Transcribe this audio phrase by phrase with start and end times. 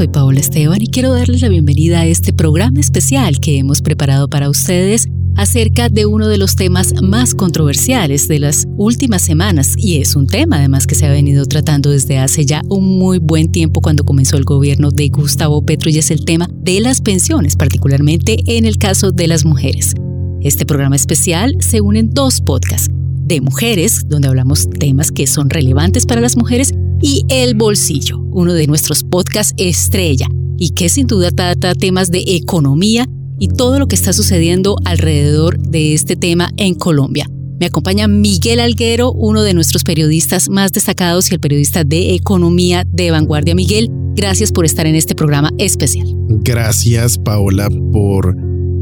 [0.00, 4.30] soy Paola Esteban y quiero darles la bienvenida a este programa especial que hemos preparado
[4.30, 5.06] para ustedes
[5.36, 10.26] acerca de uno de los temas más controversiales de las últimas semanas y es un
[10.26, 14.02] tema además que se ha venido tratando desde hace ya un muy buen tiempo cuando
[14.02, 18.64] comenzó el gobierno de Gustavo Petro y es el tema de las pensiones, particularmente en
[18.64, 19.92] el caso de las mujeres.
[20.40, 25.50] Este programa especial se une en dos podcasts de mujeres, donde hablamos temas que son
[25.50, 30.26] relevantes para las mujeres, y El Bolsillo, uno de nuestros podcasts estrella,
[30.58, 35.58] y que sin duda trata temas de economía y todo lo que está sucediendo alrededor
[35.58, 37.26] de este tema en Colombia.
[37.58, 42.84] Me acompaña Miguel Alguero, uno de nuestros periodistas más destacados y el periodista de economía
[42.86, 43.54] de vanguardia.
[43.54, 46.06] Miguel, gracias por estar en este programa especial.
[46.42, 48.36] Gracias, Paola, por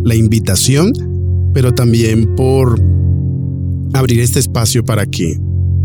[0.04, 0.92] la invitación,
[1.54, 2.80] pero también por
[3.94, 5.38] abrir este espacio para que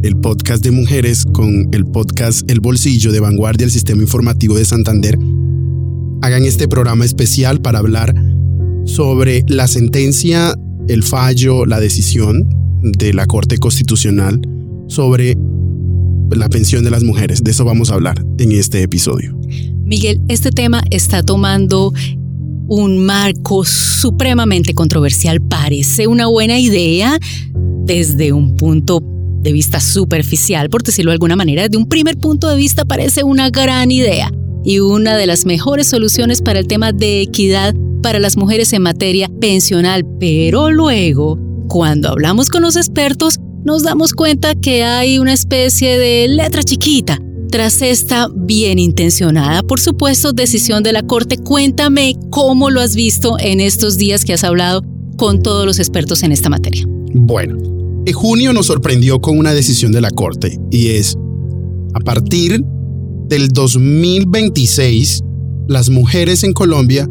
[0.03, 4.65] el podcast de mujeres con el podcast El Bolsillo de Vanguardia, el Sistema Informativo de
[4.65, 5.17] Santander,
[6.21, 8.13] hagan este programa especial para hablar
[8.83, 10.55] sobre la sentencia,
[10.89, 12.49] el fallo, la decisión
[12.81, 14.41] de la Corte Constitucional
[14.87, 15.37] sobre
[16.31, 17.41] la pensión de las mujeres.
[17.41, 19.39] De eso vamos a hablar en este episodio.
[19.85, 21.93] Miguel, este tema está tomando
[22.67, 25.39] un marco supremamente controversial.
[25.39, 27.17] Parece una buena idea
[27.85, 29.12] desde un punto
[29.43, 33.23] de vista superficial, por decirlo de alguna manera, desde un primer punto de vista parece
[33.23, 34.31] una gran idea
[34.63, 38.81] y una de las mejores soluciones para el tema de equidad para las mujeres en
[38.81, 45.33] materia pensional, pero luego, cuando hablamos con los expertos, nos damos cuenta que hay una
[45.33, 51.37] especie de letra chiquita tras esta bien intencionada, por supuesto, decisión de la Corte.
[51.37, 54.83] Cuéntame cómo lo has visto en estos días que has hablado
[55.17, 56.83] con todos los expertos en esta materia.
[57.13, 57.57] Bueno,
[58.05, 61.15] en junio nos sorprendió con una decisión de la Corte y es,
[61.93, 62.61] a partir
[63.29, 65.21] del 2026,
[65.67, 67.07] las mujeres en Colombia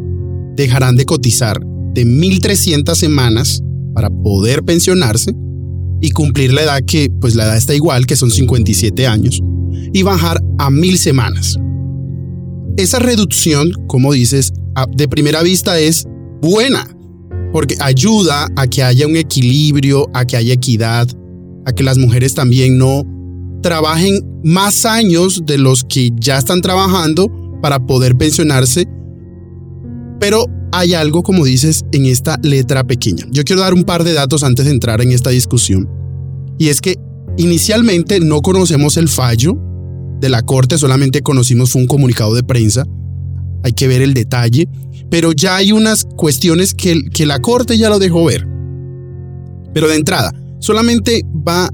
[0.55, 1.59] dejarán de cotizar
[1.93, 5.33] de 1.300 semanas para poder pensionarse
[6.01, 9.41] y cumplir la edad que, pues la edad está igual, que son 57 años,
[9.93, 11.57] y bajar a 1.000 semanas.
[12.77, 14.51] Esa reducción, como dices,
[14.95, 16.05] de primera vista es
[16.41, 16.87] buena,
[17.53, 21.07] porque ayuda a que haya un equilibrio, a que haya equidad,
[21.65, 23.03] a que las mujeres también no
[23.61, 27.31] trabajen más años de los que ya están trabajando
[27.61, 28.85] para poder pensionarse
[30.23, 33.25] pero hay algo, como dices, en esta letra pequeña.
[33.29, 35.89] Yo quiero dar un par de datos antes de entrar en esta discusión.
[36.57, 36.95] Y es que
[37.37, 39.57] inicialmente no conocemos el fallo
[40.21, 42.85] de la Corte, solamente conocimos un comunicado de prensa.
[43.65, 44.69] Hay que ver el detalle.
[45.13, 48.47] Pero ya hay unas cuestiones que, que la Corte ya lo dejó ver.
[49.71, 51.69] Pero de entrada, solamente va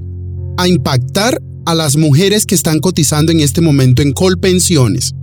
[0.58, 5.14] a impactar a las mujeres que están cotizando en este momento en colpensiones,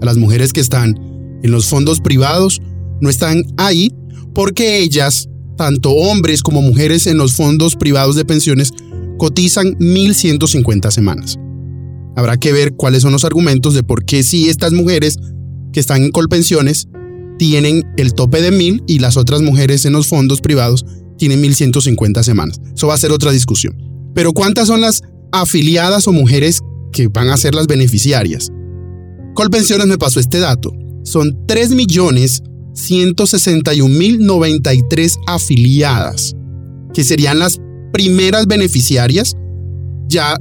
[0.00, 0.98] a las mujeres que están
[1.42, 2.62] en los fondos privados
[3.02, 3.92] no están ahí
[4.34, 5.28] porque ellas,
[5.58, 8.72] tanto hombres como mujeres en los fondos privados de pensiones,
[9.18, 11.36] cotizan 1.150 semanas.
[12.16, 15.18] Habrá que ver cuáles son los argumentos de por qué si estas mujeres
[15.74, 16.88] que están en colpensiones
[17.38, 20.84] tienen el tope de 1.000 y las otras mujeres en los fondos privados
[21.18, 22.60] tienen 1.150 semanas.
[22.74, 23.76] Eso va a ser otra discusión.
[24.14, 25.02] Pero ¿cuántas son las
[25.32, 26.60] afiliadas o mujeres
[26.92, 28.50] que van a ser las beneficiarias?
[29.34, 30.72] Colpensiones me pasó este dato.
[31.04, 32.42] Son 3 millones
[32.72, 36.34] 161.093 afiliadas,
[36.92, 37.58] que serían las
[37.92, 39.34] primeras beneficiarias.
[40.08, 40.36] Ya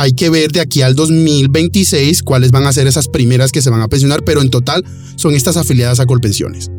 [0.00, 3.68] hay que ver de aquí al 2026 cuáles van a ser esas primeras que se
[3.68, 4.82] van a pensionar, pero en total
[5.16, 6.70] son estas afiliadas a Colpensiones.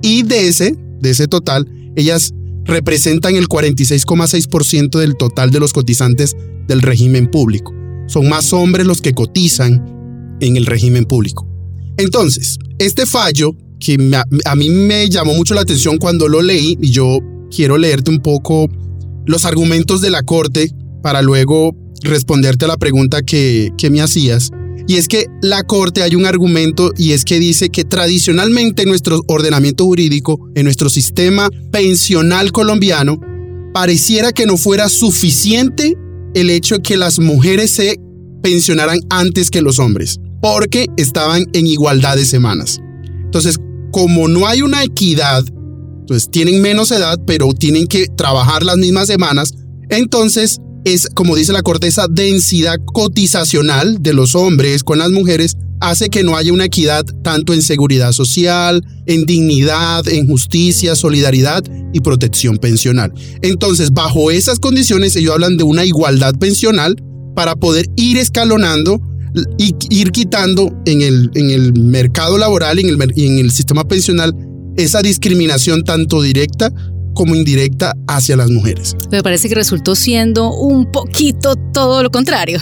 [0.00, 2.32] Y de ese, de ese total, ellas
[2.64, 6.36] representan el 46,6% del total de los cotizantes
[6.68, 7.74] del régimen público.
[8.06, 11.48] Son más hombres los que cotizan en el régimen público.
[11.96, 13.98] Entonces, este fallo que
[14.44, 17.18] a mí me llamó mucho la atención cuando lo leí y yo
[17.50, 18.68] quiero leerte un poco
[19.26, 20.70] los argumentos de la Corte
[21.02, 24.50] para luego responderte a la pregunta que, que me hacías.
[24.88, 28.88] Y es que la Corte hay un argumento y es que dice que tradicionalmente en
[28.88, 33.20] nuestro ordenamiento jurídico, en nuestro sistema pensional colombiano,
[33.72, 35.96] pareciera que no fuera suficiente
[36.34, 37.96] el hecho de que las mujeres se
[38.42, 42.80] pensionaran antes que los hombres, porque estaban en igualdad de semanas.
[43.24, 43.58] Entonces,
[43.92, 45.44] como no hay una equidad,
[46.08, 49.54] pues tienen menos edad, pero tienen que trabajar las mismas semanas,
[49.88, 55.56] entonces es, como dice la Corte, esa densidad cotizacional de los hombres con las mujeres
[55.80, 61.64] hace que no haya una equidad tanto en seguridad social, en dignidad, en justicia, solidaridad
[61.92, 63.12] y protección pensional.
[63.42, 66.96] Entonces, bajo esas condiciones, ellos hablan de una igualdad pensional
[67.34, 69.00] para poder ir escalonando
[69.58, 73.84] y ir quitando en el, en el mercado laboral y en el, en el sistema
[73.84, 74.34] pensional
[74.76, 76.72] esa discriminación tanto directa
[77.14, 78.94] como indirecta hacia las mujeres.
[79.10, 82.58] Me parece que resultó siendo un poquito todo lo contrario.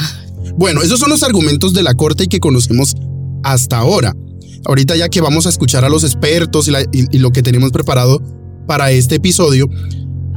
[0.56, 2.94] Bueno, esos son los argumentos de la Corte y que conocemos
[3.43, 4.14] hasta ahora.
[4.67, 8.20] Ahorita ya que vamos a escuchar a los expertos y, lo que tenemos preparado
[8.67, 9.69] para este episodio,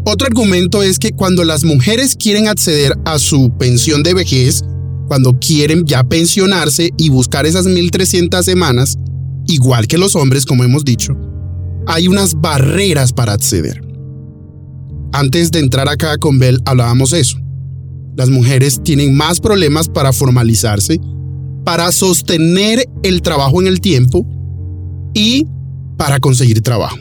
[0.06, 4.64] otro argumento es que cuando las mujeres quieren acceder a su pensión de vejez,
[5.08, 8.98] cuando quieren ya pensionarse y buscar esas 1.300 semanas,
[9.48, 11.14] igual que los hombres, como hemos dicho,
[11.86, 13.82] hay unas barreras para acceder.
[15.14, 17.38] Antes de entrar acá con Bell hablábamos eso.
[18.18, 21.00] Las mujeres tienen más problemas para formalizarse,
[21.64, 24.26] para sostener el trabajo en el tiempo
[25.14, 25.46] y
[25.98, 26.98] para conseguir trabajo.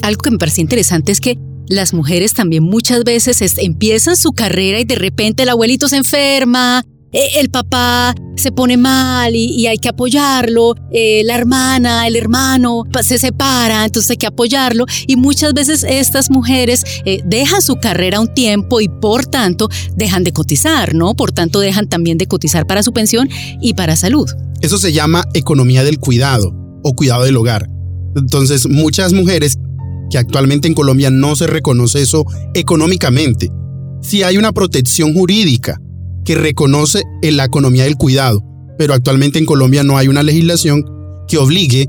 [0.00, 1.38] Algo que me parece interesante es que
[1.68, 6.82] las mujeres también muchas veces empiezan su carrera y de repente el abuelito se enferma,
[7.12, 13.18] el papá se pone mal y, hay que apoyarlo, eh, la hermana, el hermano se
[13.18, 18.32] separa, entonces hay que apoyarlo y muchas veces estas mujeres eh, dejan su carrera un
[18.32, 21.14] tiempo y por tanto dejan de cotizar, ¿no?
[21.14, 23.28] Por tanto dejan también de cotizar para su pensión
[23.60, 24.28] y para salud.
[24.60, 27.68] Eso se llama economía del cuidado o cuidado del hogar.
[28.16, 29.58] Entonces muchas mujeres
[30.10, 32.24] que actualmente en Colombia no se reconoce eso
[32.54, 33.50] económicamente,
[34.02, 35.80] si hay una protección jurídica
[36.24, 38.42] que reconoce la economía del cuidado,
[38.78, 40.84] pero actualmente en Colombia no hay una legislación
[41.28, 41.88] que obligue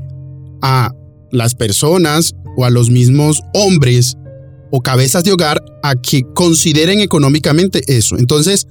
[0.62, 0.92] a
[1.30, 4.16] las personas o a los mismos hombres
[4.70, 8.16] o cabezas de hogar a que consideren económicamente eso.
[8.18, 8.66] Entonces,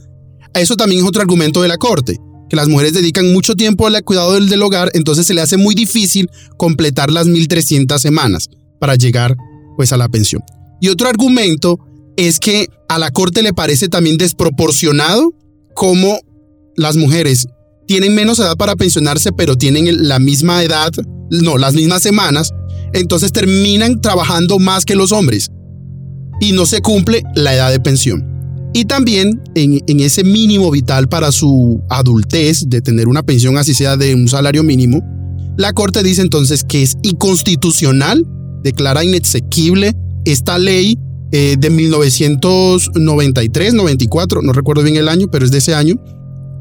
[0.53, 2.17] eso también es otro argumento de la Corte,
[2.49, 5.57] que las mujeres dedican mucho tiempo al cuidado del, del hogar, entonces se le hace
[5.57, 8.49] muy difícil completar las 1.300 semanas
[8.79, 9.35] para llegar
[9.75, 10.41] pues a la pensión.
[10.81, 11.79] Y otro argumento
[12.17, 15.33] es que a la Corte le parece también desproporcionado
[15.73, 16.19] cómo
[16.75, 17.47] las mujeres
[17.87, 20.91] tienen menos edad para pensionarse, pero tienen la misma edad,
[21.29, 22.51] no, las mismas semanas,
[22.93, 25.49] entonces terminan trabajando más que los hombres
[26.39, 28.29] y no se cumple la edad de pensión.
[28.73, 33.73] Y también en, en, ese mínimo vital para su adultez, de tener una pensión así
[33.73, 34.99] sea de un salario mínimo,
[35.57, 38.25] la Corte dice entonces que es inconstitucional,
[38.63, 39.93] declara inexequible
[40.25, 40.97] esta ley
[41.35, 45.95] eh, de 1993, 94, no recuerdo bien el año, pero es de ese año,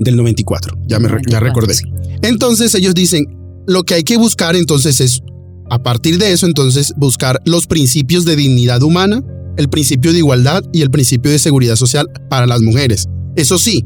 [0.00, 1.74] del 94, ya, me, ya recordé.
[2.22, 3.26] Entonces ellos dicen,
[3.66, 5.20] lo que hay que buscar entonces es,
[5.68, 9.22] a partir de eso, entonces buscar los principios de dignidad humana,
[9.58, 13.10] el principio de igualdad y el principio de seguridad social para las mujeres.
[13.36, 13.84] Eso sí,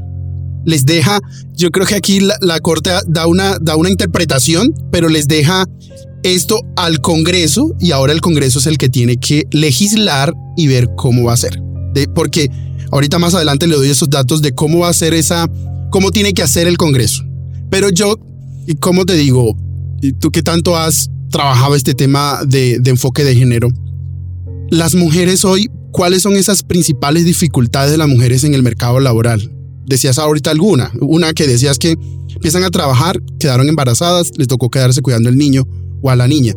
[0.65, 1.19] les deja,
[1.57, 5.65] yo creo que aquí la, la Corte da una, da una interpretación, pero les deja
[6.35, 10.89] esto al Congreso y ahora el Congreso es el que tiene que legislar y ver
[10.97, 11.63] cómo va a ser.
[12.15, 12.51] Porque
[12.91, 15.49] ahorita más adelante le doy esos datos de cómo va a ser esa,
[15.91, 17.23] cómo tiene que hacer el Congreso.
[17.71, 18.17] Pero yo,
[18.67, 19.57] y cómo te digo,
[20.19, 23.69] tú que tanto has trabajado este tema de, de enfoque de género,
[24.71, 29.53] las mujeres hoy, ¿cuáles son esas principales dificultades de las mujeres en el mercado laboral?
[29.87, 31.97] Decías ahorita alguna, una que decías que
[32.35, 35.65] empiezan a trabajar, quedaron embarazadas, les tocó quedarse cuidando el niño
[36.11, 36.55] a la niña.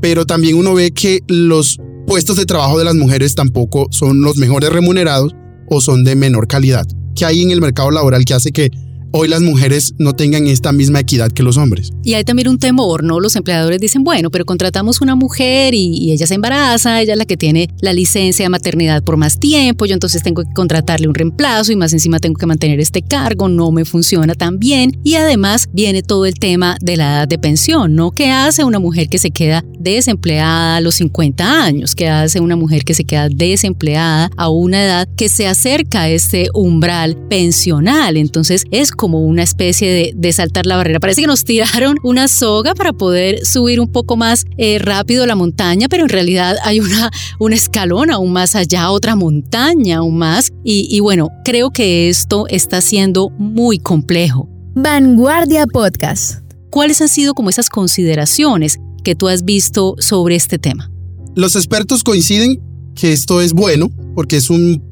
[0.00, 4.36] Pero también uno ve que los puestos de trabajo de las mujeres tampoco son los
[4.36, 5.34] mejores remunerados
[5.68, 6.86] o son de menor calidad.
[7.14, 8.70] ¿Qué hay en el mercado laboral que hace que
[9.12, 11.90] hoy las mujeres no tengan esta misma equidad que los hombres.
[12.04, 13.20] Y hay también un temor, ¿no?
[13.20, 17.24] Los empleadores dicen, bueno, pero contratamos una mujer y, ella se embaraza, ella es la
[17.24, 21.14] que tiene la licencia de maternidad por más tiempo, yo entonces tengo que contratarle un
[21.14, 24.98] reemplazo y más encima tengo que mantener este cargo, no me funciona tan bien.
[25.04, 28.10] Y además viene todo el tema de la edad de pensión, ¿no?
[28.10, 31.94] ¿Qué hace una mujer que se queda desempleada a los 50 años?
[31.94, 36.08] ¿Qué hace una mujer que se queda desempleada a una edad que se acerca a
[36.10, 38.16] este umbral pensional?
[38.16, 41.00] Entonces es como una especie de, saltar la barrera.
[41.00, 45.36] Parece que nos tiraron una soga para poder subir un poco más eh, rápido la
[45.36, 50.50] montaña, pero en realidad hay una, un escalón aún más allá, otra montaña aún más.
[50.64, 54.50] Y, y bueno, creo que esto está siendo muy complejo.
[54.74, 56.42] Vanguardia Podcast.
[56.68, 60.90] ¿Cuáles han sido como esas consideraciones que tú has visto sobre este tema?
[61.34, 62.60] Los expertos coinciden
[62.94, 64.84] que esto es bueno porque es un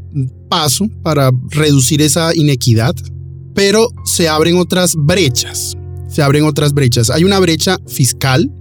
[0.48, 2.94] paso para reducir esa inequidad
[3.58, 5.76] pero se abren otras brechas.
[6.08, 7.10] Se abren otras brechas.
[7.10, 8.52] Hay una brecha fiscal,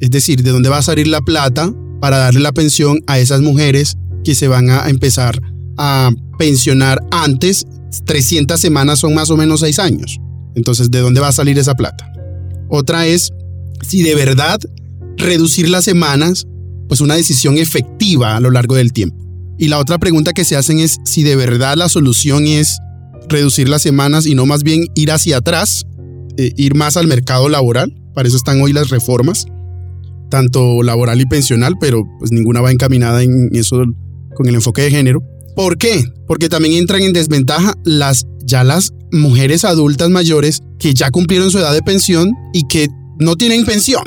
[0.00, 1.70] es decir, de dónde va a salir la plata
[2.00, 5.38] para darle la pensión a esas mujeres que se van a empezar
[5.76, 7.66] a pensionar antes.
[8.06, 10.16] 300 semanas son más o menos 6 años.
[10.54, 12.10] Entonces, ¿de dónde va a salir esa plata?
[12.70, 13.34] Otra es
[13.86, 14.58] si de verdad
[15.18, 16.46] reducir las semanas,
[16.88, 19.18] pues una decisión efectiva a lo largo del tiempo.
[19.58, 22.78] Y la otra pregunta que se hacen es si de verdad la solución es
[23.28, 25.84] reducir las semanas y no más bien ir hacia atrás,
[26.36, 27.94] eh, ir más al mercado laboral.
[28.14, 29.46] Para eso están hoy las reformas,
[30.30, 33.82] tanto laboral y pensional, pero pues ninguna va encaminada en eso
[34.34, 35.22] con el enfoque de género.
[35.54, 36.04] ¿Por qué?
[36.26, 41.58] Porque también entran en desventaja las ya las mujeres adultas mayores que ya cumplieron su
[41.58, 44.04] edad de pensión y que no tienen pensión.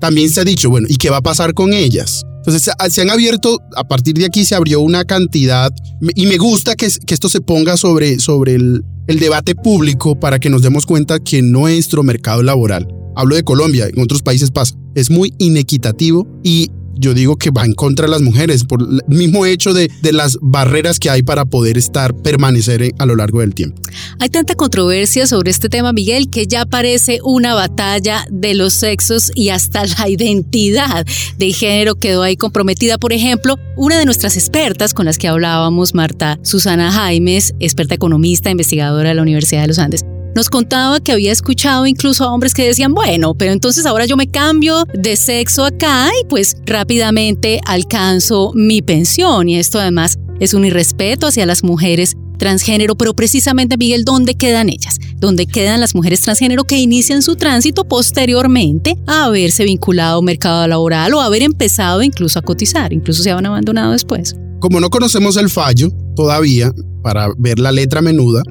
[0.00, 2.24] También se ha dicho, bueno, ¿y qué va a pasar con ellas?
[2.44, 5.72] Entonces se han abierto, a partir de aquí se abrió una cantidad,
[6.14, 8.16] y me gusta que, esto se ponga sobre,
[8.48, 13.44] el, el debate público para que nos demos cuenta que nuestro mercado laboral, hablo de
[13.44, 16.70] Colombia, en otros países pasa, es muy inequitativo y
[17.02, 20.38] yo digo que va en contra de las mujeres por el mismo hecho de, las
[20.40, 23.80] barreras que hay para poder estar, permanecer a lo largo del tiempo.
[24.18, 29.32] Hay tanta controversia sobre este tema, Miguel, que ya parece una batalla de los sexos
[29.34, 31.04] y hasta la identidad
[31.38, 32.98] de género quedó ahí comprometida.
[32.98, 38.50] Por ejemplo, una de nuestras expertas con las que hablábamos, Marta Susana Jaimes, experta economista,
[38.50, 40.04] investigadora de la Universidad de los Andes,
[40.34, 44.16] nos contaba que había escuchado incluso a hombres que decían, bueno, pero entonces ahora yo
[44.16, 49.48] me cambio de sexo acá y pues rápidamente alcanzo mi pensión.
[49.48, 54.68] Y esto además es un irrespeto hacia las mujeres transgénero, pero precisamente Miguel, ¿dónde quedan
[54.68, 54.98] ellas?
[55.16, 60.66] ¿Dónde quedan las mujeres transgénero que inician su tránsito posteriormente a haberse vinculado al mercado
[60.66, 64.34] laboral o haber empezado incluso a cotizar, incluso se han abandonado después?
[64.58, 66.72] Como no conocemos el fallo todavía
[67.02, 68.42] para ver la letra menuda,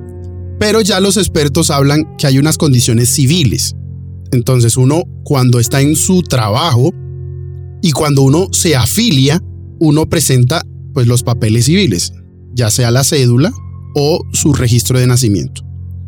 [0.61, 3.75] pero ya los expertos hablan que hay unas condiciones civiles.
[4.31, 6.93] Entonces uno cuando está en su trabajo
[7.81, 9.41] y cuando uno se afilia,
[9.79, 10.61] uno presenta
[10.93, 12.13] pues los papeles civiles,
[12.53, 13.51] ya sea la cédula
[13.95, 15.63] o su registro de nacimiento.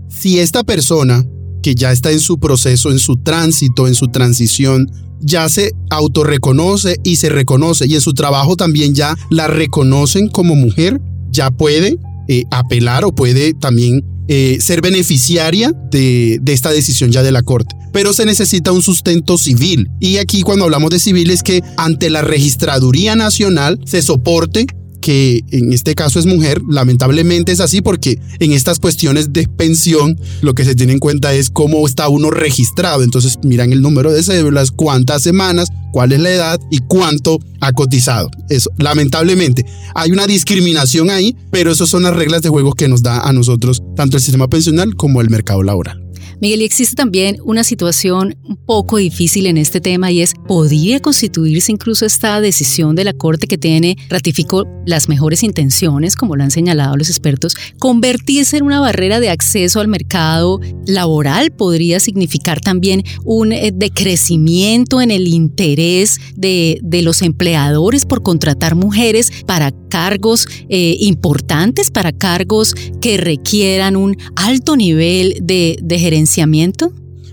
[0.07, 1.25] Si esta persona
[1.63, 4.85] que ya está en su proceso, en su tránsito, en su transición,
[5.19, 10.53] ya se autorreconoce y se reconoce y en su trabajo también ya la reconocen como
[10.53, 17.11] mujer, ya puede eh, apelar o puede también eh, ser beneficiaria de, de, esta decisión
[17.11, 17.75] ya de la Corte.
[17.91, 19.89] Pero se necesita un sustento civil.
[19.99, 24.65] Y aquí cuando hablamos de civil es que ante la Registraduría Nacional se soporte
[25.03, 30.17] que en este caso es mujer, lamentablemente es así porque en estas cuestiones de pensión
[30.41, 33.03] lo que se tiene en cuenta es cómo está uno registrado.
[33.03, 37.73] Entonces miran el número de cédulas, cuántas semanas, cuál es la edad y cuánto ha
[37.73, 38.31] cotizado.
[38.49, 43.03] Eso, lamentablemente, hay una discriminación ahí, pero esas son las reglas de juego que nos
[43.03, 46.02] da a nosotros tanto el sistema pensional como el mercado laboral.
[46.43, 50.99] Miguel, y existe también una situación un poco difícil en este tema y es, ¿podría
[50.99, 56.43] constituirse incluso esta decisión de la Corte que tiene, ratificó las mejores intenciones, como lo
[56.43, 61.51] han señalado los expertos, convertirse en una barrera de acceso al mercado laboral?
[61.51, 69.31] ¿Podría significar también un eh, decrecimiento en el interés de, los empleadores por contratar mujeres
[69.45, 76.32] para cargos eh, importantes, para cargos que requieran un alto nivel de, de gerencia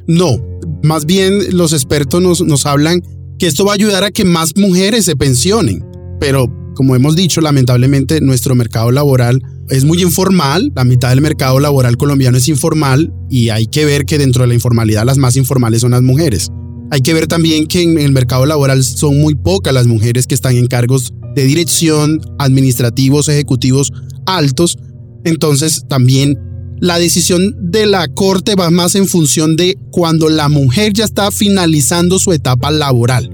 [0.07, 0.39] no,
[0.83, 3.03] más bien los expertos nos, nos hablan
[3.39, 5.85] que esto va a ayudar a que más mujeres se pensionen,
[6.19, 11.61] pero como hemos dicho, lamentablemente nuestro mercado laboral es muy informal, la mitad del mercado
[11.61, 15.37] laboral colombiano es informal y hay que ver que dentro de la informalidad las más
[15.37, 16.51] informales son las mujeres.
[16.91, 20.35] Hay que ver también que en el mercado laboral son muy pocas las mujeres que
[20.35, 23.93] están en cargos de dirección, administrativos, ejecutivos
[24.27, 24.77] altos.
[25.25, 26.37] Entonces también
[26.81, 31.31] la decisión de la Corte va más en función de cuando la mujer ya está
[31.31, 33.31] finalizando su etapa laboral,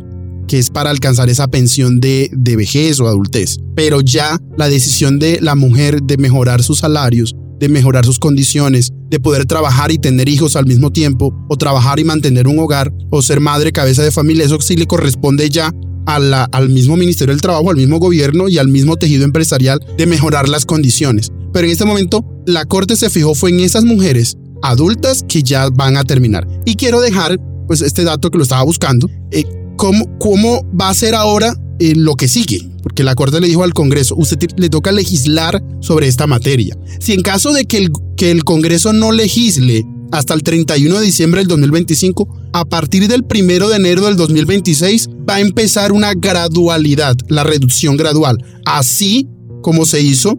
[0.48, 3.58] que es para alcanzar esa pensión de, de vejez o adultez.
[3.76, 8.90] Pero ya la decisión de la mujer de mejorar sus salarios, de mejorar sus condiciones,
[9.10, 12.92] de poder trabajar y tener hijos al mismo tiempo, o trabajar y mantener un hogar,
[13.10, 15.72] o ser madre cabeza de familia, eso sí le corresponde ya
[16.06, 20.48] al mismo Ministerio del Trabajo, al mismo gobierno y al mismo tejido empresarial de mejorar
[20.48, 21.32] las condiciones.
[21.52, 25.68] Pero en este momento la Corte se fijó fue en esas mujeres adultas que ya
[25.70, 26.46] van a terminar.
[26.64, 29.44] Y quiero dejar pues este dato que lo estaba buscando, eh,
[29.76, 32.60] ¿cómo, ¿cómo va a ser ahora eh, lo que sigue?
[32.82, 36.76] Porque la Corte le dijo al Congreso, usted le toca legislar sobre esta materia.
[37.00, 41.04] Si en caso de que el, que el Congreso no legisle hasta el 31 de
[41.04, 46.14] diciembre del 2025, a partir del 1 de enero del 2026 va a empezar una
[46.14, 49.28] gradualidad, la reducción gradual, así
[49.62, 50.38] como se hizo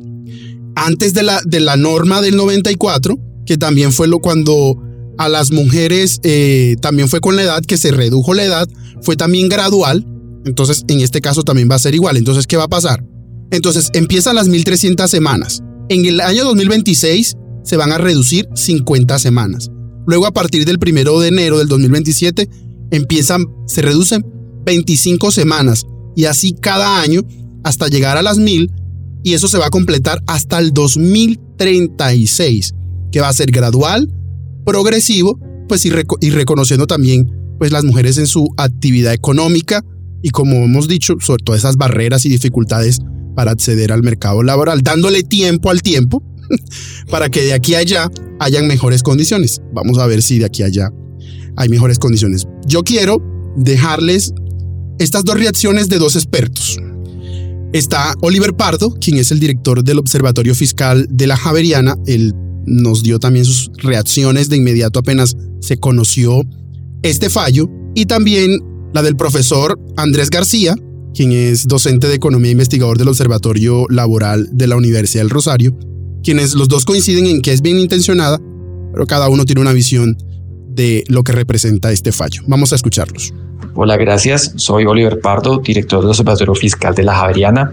[0.76, 4.82] antes de la, de la norma del 94, que también fue lo cuando
[5.18, 8.68] a las mujeres eh, también fue con la edad, que se redujo la edad,
[9.02, 10.06] fue también gradual,
[10.46, 12.18] entonces en este caso también va a ser igual.
[12.18, 13.04] Entonces, ¿qué va a pasar?
[13.52, 15.64] Entonces empiezan las 1300 semanas.
[15.90, 17.36] En el año 2026
[17.68, 19.70] se van a reducir 50 semanas.
[20.08, 22.50] Luego a partir del 1 de enero del 2027
[22.92, 24.26] empiezan, se reducen
[24.66, 27.22] 25 semanas y así cada año
[27.66, 28.72] hasta llegar a las 1000
[29.22, 32.74] y eso se va a completar hasta el 2036.
[33.12, 34.14] que va a ser gradual,
[34.66, 39.84] progresivo, pues y, reconociendo también pues las mujeres en su actividad económica
[40.22, 43.00] y como hemos dicho, sobre todo esas barreras y dificultades
[43.36, 46.24] para acceder al mercado laboral, dándole tiempo al tiempo
[47.10, 49.62] para que de aquí a allá hayan mejores condiciones.
[49.74, 50.92] Vamos a ver si de aquí a allá
[51.56, 52.48] hay mejores condiciones.
[52.68, 53.18] Yo quiero
[53.58, 54.34] dejarles
[55.00, 56.80] estas dos reacciones de dos expertos.
[57.74, 61.96] Está Oliver Pardo, quien es el director del Observatorio Fiscal de la Javeriana.
[62.06, 62.34] Él
[62.66, 66.44] nos dio también sus reacciones de inmediato apenas se conoció
[67.02, 67.70] este fallo.
[67.96, 68.60] Y también
[68.94, 70.76] la del profesor Andrés García,
[71.14, 75.78] quien es docente de Economía e investigador del Observatorio Laboral de la Universidad del Rosario,
[76.24, 78.40] quienes los dos coinciden en que es bien intencionada,
[78.94, 80.18] pero cada uno tiene una visión
[80.68, 82.42] de lo que representa este fallo.
[82.48, 83.34] Vamos a escucharlos.
[83.74, 84.54] Hola, gracias.
[84.56, 87.72] Soy Oliver Pardo, director del Observatorio Fiscal de la Javeriana.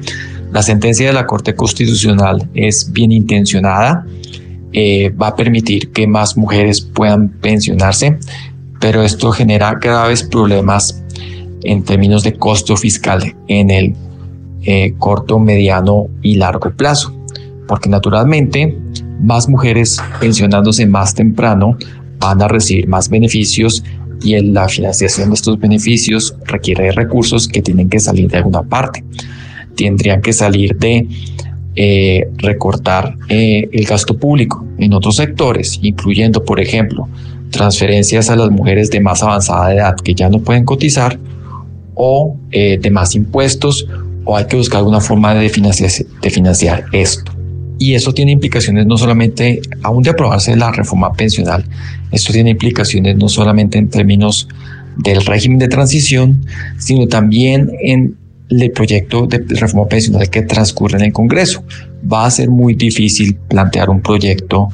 [0.53, 4.07] La sentencia de la Corte Constitucional es bien intencionada.
[4.73, 8.19] Eh, va a permitir que más mujeres puedan pensionarse,
[8.81, 11.03] pero esto genera graves problemas
[11.63, 13.95] en términos de costo fiscal en el
[14.63, 17.15] eh, corto, mediano y largo plazo,
[17.67, 18.79] porque naturalmente
[19.21, 21.77] más mujeres pensionándose más temprano
[22.19, 23.83] van a recibir más beneficios
[24.23, 29.05] y la financiación de estos beneficios requiere recursos que tienen que salir de alguna parte.
[29.77, 31.07] Tendrían que salir de
[31.77, 37.09] eh, recortar eh, el gasto público en otros sectores, incluyendo, por ejemplo,
[37.51, 41.19] transferencias a las mujeres de más avanzada edad que ya no pueden cotizar
[41.95, 43.87] o eh, de más impuestos
[44.25, 45.51] o hay que buscar alguna forma de
[46.23, 47.34] de financiar esto.
[47.79, 51.65] Y eso tiene implicaciones no solamente, aún de aprobarse la reforma pensional,
[52.13, 54.49] esto tiene implicaciones no solamente en términos
[54.97, 56.47] del régimen de transición,
[56.79, 58.17] sino también en
[58.51, 61.65] el proyecto de reforma pensional que transcurre en el Congreso.
[62.11, 64.69] Va a ser muy difícil plantear un proyecto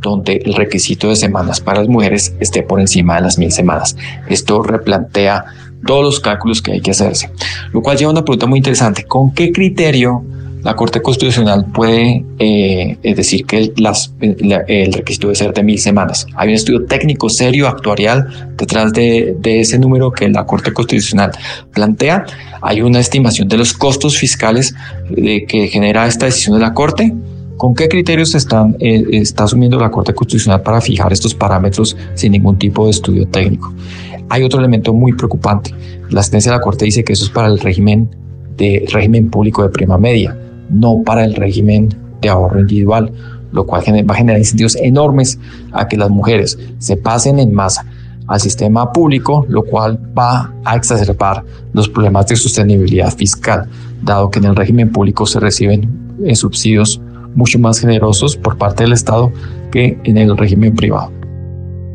[0.00, 3.96] donde el requisito de semanas para las mujeres esté por encima de las mil semanas.
[4.28, 5.44] Esto replantea
[5.86, 7.30] todos los cálculos que hay que hacerse,
[7.72, 9.04] lo cual lleva a una pregunta muy interesante.
[9.04, 10.24] ¿Con qué criterio
[10.62, 16.26] la Corte Constitucional puede eh, decir que el requisito debe ser de mil semanas.
[16.36, 21.32] Hay un estudio técnico serio, actuarial, detrás de, ese número que la Corte Constitucional
[21.72, 22.26] plantea.
[22.60, 24.74] Hay una estimación de los costos fiscales
[25.08, 27.14] de, que genera esta decisión de la Corte.
[27.56, 32.32] ¿Con qué criterios están, eh, está asumiendo la Corte Constitucional para fijar estos parámetros sin
[32.32, 33.72] ningún tipo de estudio técnico?
[34.28, 35.74] Hay otro elemento muy preocupante.
[36.10, 38.08] La sentencia de la Corte dice que eso es para el régimen
[38.56, 40.36] de régimen público de prima media
[40.70, 41.88] no para el régimen
[42.20, 43.12] de ahorro individual,
[43.52, 45.38] lo cual va a generar incentivos enormes
[45.72, 47.84] a que las mujeres se pasen en masa
[48.26, 53.68] al sistema público, lo cual va a exacerbar los problemas de sostenibilidad fiscal,
[54.02, 55.88] dado que en el régimen público se reciben
[56.24, 57.00] eh, subsidios
[57.34, 59.32] mucho más generosos por parte del Estado
[59.72, 61.19] que en el régimen privado.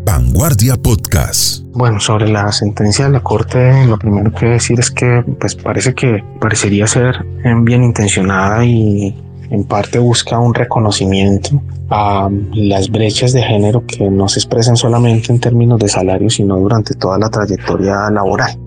[0.06, 1.66] Vanguardia Podcast.
[1.74, 5.96] Bueno, sobre la sentencia de la Corte, lo primero que decir es que pues parece
[5.96, 7.26] que parecería ser
[7.64, 9.16] bien intencionada y
[9.50, 15.32] en parte busca un reconocimiento a las brechas de género que no se expresan solamente
[15.32, 18.65] en términos de salario, sino durante toda la trayectoria laboral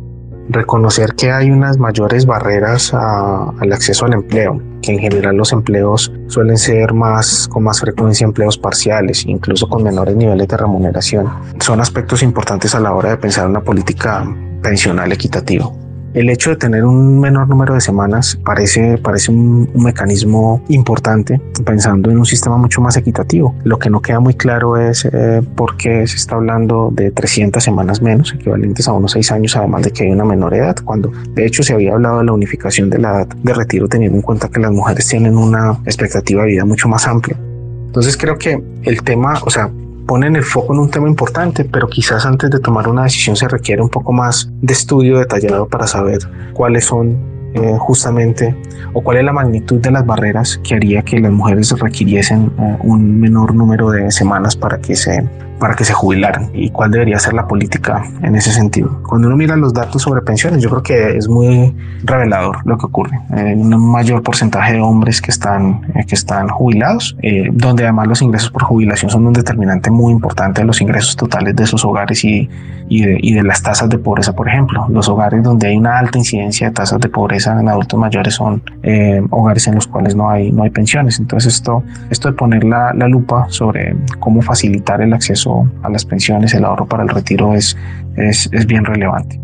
[0.49, 6.13] reconocer que hay unas mayores barreras al acceso al empleo, que en general los empleos
[6.29, 11.29] suelen ser más con más frecuencia empleos parciales, incluso con menores niveles de remuneración.
[11.61, 14.25] Son aspectos importantes a la hora de pensar una política
[14.63, 15.71] pensional equitativa
[16.19, 22.11] el hecho de tener un menor número de semanas parece, parece un, mecanismo importante pensando
[22.11, 23.55] en un sistema mucho más equitativo.
[23.63, 27.63] Lo que no queda muy claro es eh, por qué se está hablando de 300
[27.63, 31.13] semanas menos, equivalentes a unos 6 años, además de que hay una menor edad, cuando
[31.35, 34.23] de hecho se había hablado de la unificación de la edad de retiro teniendo en
[34.23, 37.39] cuenta que las mujeres tienen una expectativa de vida mucho más amplia.
[37.87, 39.71] Entonces creo que el tema, o sea,
[40.09, 43.47] ponen el foco en un tema importante, pero quizás antes de tomar una decisión se
[43.47, 46.19] requiere un poco más de estudio detallado para saber
[46.55, 47.19] cuáles son
[47.55, 48.57] eh, justamente
[48.95, 52.79] o cuál es la magnitud de las barreras que haría que las mujeres requiriesen eh,
[52.83, 55.23] un menor número de semanas para que se
[55.59, 59.03] para que se jubilaran y cuál debería ser la política en ese sentido.
[59.09, 62.87] Cuando uno mira los datos sobre pensiones, yo creo que es muy revelador lo que
[62.87, 63.19] ocurre.
[63.31, 68.09] Hay un mayor porcentaje de hombres que están, eh, que están jubilados, eh, donde además
[68.09, 71.85] los ingresos por jubilación son un determinante muy importante de los ingresos totales de esos
[71.85, 72.49] hogares y,
[72.89, 74.87] y, de, y de las tasas de pobreza, por ejemplo.
[74.89, 78.63] Los hogares donde hay una alta incidencia de tasas de pobreza en adultos mayores son
[78.83, 81.19] eh, hogares en los cuales no hay, no hay pensiones.
[81.19, 85.48] Entonces esto, esto de poner la, la lupa sobre cómo facilitar el acceso
[85.83, 87.77] a las pensiones, el ahorro para el retiro es,
[88.17, 89.41] es, es bien relevante.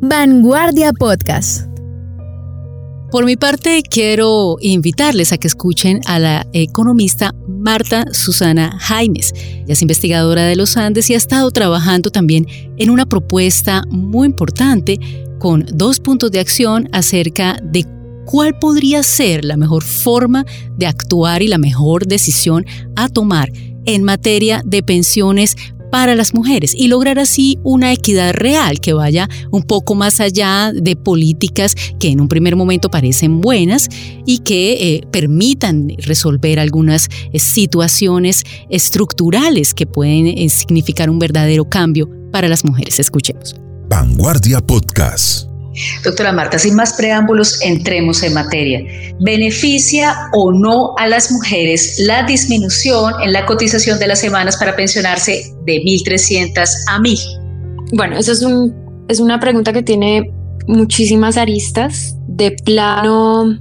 [0.00, 1.68] Vanguardia Podcast.
[3.12, 9.34] Por mi parte, quiero invitarles a que escuchen a la economista Marta Susana Jaimes.
[9.34, 12.46] Ella es investigadora de los Andes y ha estado trabajando también
[12.78, 14.98] en una propuesta muy importante
[15.38, 17.84] con dos puntos de acción acerca de
[18.24, 20.46] cuál podría ser la mejor forma
[20.78, 22.64] de actuar y la mejor decisión
[22.96, 23.50] a tomar
[23.86, 25.56] en materia de pensiones
[25.92, 30.72] para las mujeres y lograr así una equidad real que vaya un poco más allá
[30.74, 33.90] de políticas que en un primer momento parecen buenas
[34.24, 41.68] y que eh, permitan resolver algunas eh, situaciones estructurales que pueden eh, significar un verdadero
[41.68, 42.98] cambio para las mujeres.
[42.98, 43.54] Escuchemos.
[43.90, 45.51] Vanguardia Podcast.
[46.04, 48.80] Doctora Marta, sin más preámbulos, entremos en materia.
[49.20, 54.76] ¿Beneficia o no a las mujeres la disminución en la cotización de las semanas para
[54.76, 57.92] pensionarse de 1.300 a 1.000?
[57.92, 58.44] Bueno, esa es,
[59.08, 60.30] es una pregunta que tiene
[60.66, 62.16] muchísimas aristas.
[62.26, 63.58] De plano,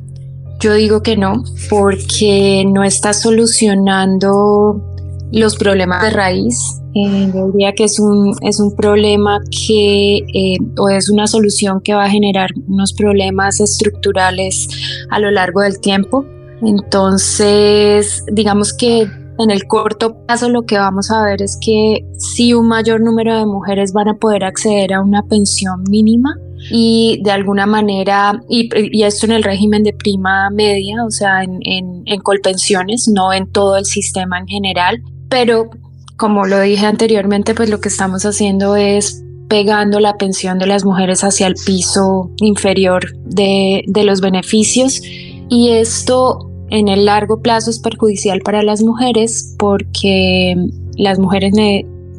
[0.60, 4.91] yo digo que no, porque no está solucionando
[5.32, 10.58] los problemas de raíz eh, yo diría que es un, es un problema que, eh,
[10.78, 14.68] o es una solución que va a generar unos problemas estructurales
[15.10, 16.26] a lo largo del tiempo.
[16.62, 19.08] Entonces, digamos que
[19.40, 23.38] en el corto plazo lo que vamos a ver es que si un mayor número
[23.38, 26.36] de mujeres van a poder acceder a una pensión mínima
[26.70, 31.42] y de alguna manera, y, y esto en el régimen de prima media, o sea,
[31.42, 35.70] en, en, en colpensiones, no en todo el sistema en general, pero
[36.18, 40.86] como lo dije anteriormente, pues lo que estamos haciendo es pegando la pensión de las
[40.86, 45.02] mujeres hacia el piso inferior de, los beneficios
[45.50, 50.56] y esto en el largo plazo es perjudicial para las mujeres porque
[50.96, 51.54] las mujeres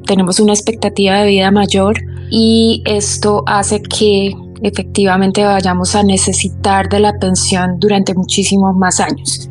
[0.07, 1.94] tenemos una expectativa de vida mayor
[2.31, 9.48] y esto hace que efectivamente vayamos a necesitar de la pensión durante muchísimos más años.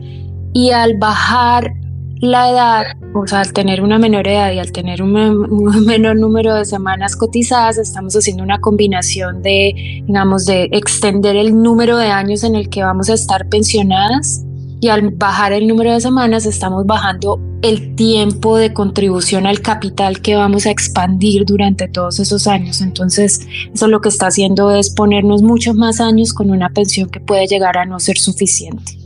[0.54, 1.81] Y al bajar
[2.21, 6.55] la edad, o sea, al tener una menor edad y al tener un, menor número
[6.55, 12.43] de semanas cotizadas, estamos haciendo una combinación de, digamos, de extender el número de años
[12.43, 14.45] en el que vamos a estar pensionadas
[14.79, 20.21] y al bajar el número de semanas estamos bajando el tiempo de contribución al capital
[20.21, 22.81] que vamos a expandir durante todos esos años.
[22.81, 27.19] Entonces, eso lo que está haciendo es ponernos muchos más años con una pensión que
[27.19, 29.00] puede llegar a no ser suficiente.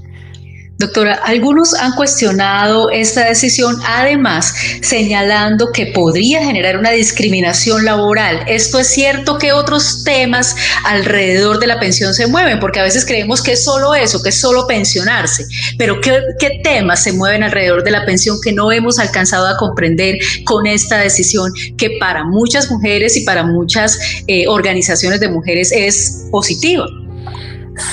[0.86, 8.44] Doctora, algunos han cuestionado esta decisión, además señalando que podría generar una discriminación laboral.
[8.46, 12.60] ¿Esto es cierto que otros temas alrededor de la pensión se mueven?
[12.60, 15.48] Porque a veces creemos que es solo eso, que es solo pensionarse.
[15.80, 16.22] Pero ¿qué,
[16.64, 21.00] temas se mueven alrededor de la pensión que no hemos alcanzado a comprender con esta
[21.00, 26.86] decisión que para muchas mujeres y para muchas eh, organizaciones de mujeres es positiva?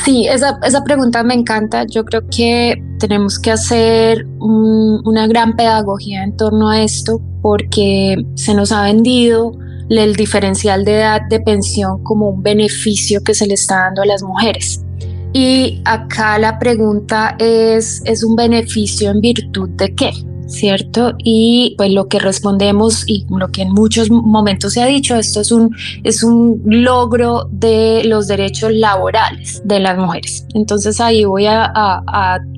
[0.05, 1.85] Sí, esa, esa, pregunta me encanta.
[1.85, 8.55] Yo creo que tenemos que hacer una gran pedagogía en torno a esto porque se
[8.55, 9.53] nos ha vendido
[9.91, 14.07] el diferencial de edad de pensión como un beneficio que se le está dando a
[14.07, 14.85] las mujeres.
[15.33, 20.11] Y acá la pregunta es, ¿es un beneficio en virtud de qué?
[20.53, 21.15] ¿Cierto?
[21.19, 25.41] Y pues lo que respondemos y lo que en muchos momentos se ha dicho, esto
[25.41, 30.47] es un, es un logro de los derechos laborales de las mujeres.
[30.55, 31.73] Entonces ahí voy a,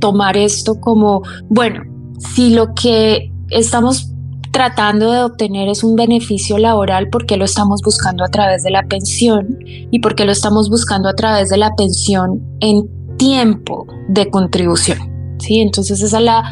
[0.01, 1.83] tomar esto como, bueno,
[2.19, 4.11] si lo que estamos
[4.51, 8.83] tratando de obtener es un beneficio laboral porque lo estamos buscando a través de la
[8.85, 14.99] pensión y porque lo estamos buscando a través de la pensión en tiempo de contribución.
[15.39, 15.61] ¿sí?
[15.61, 16.45] Entonces esa es la,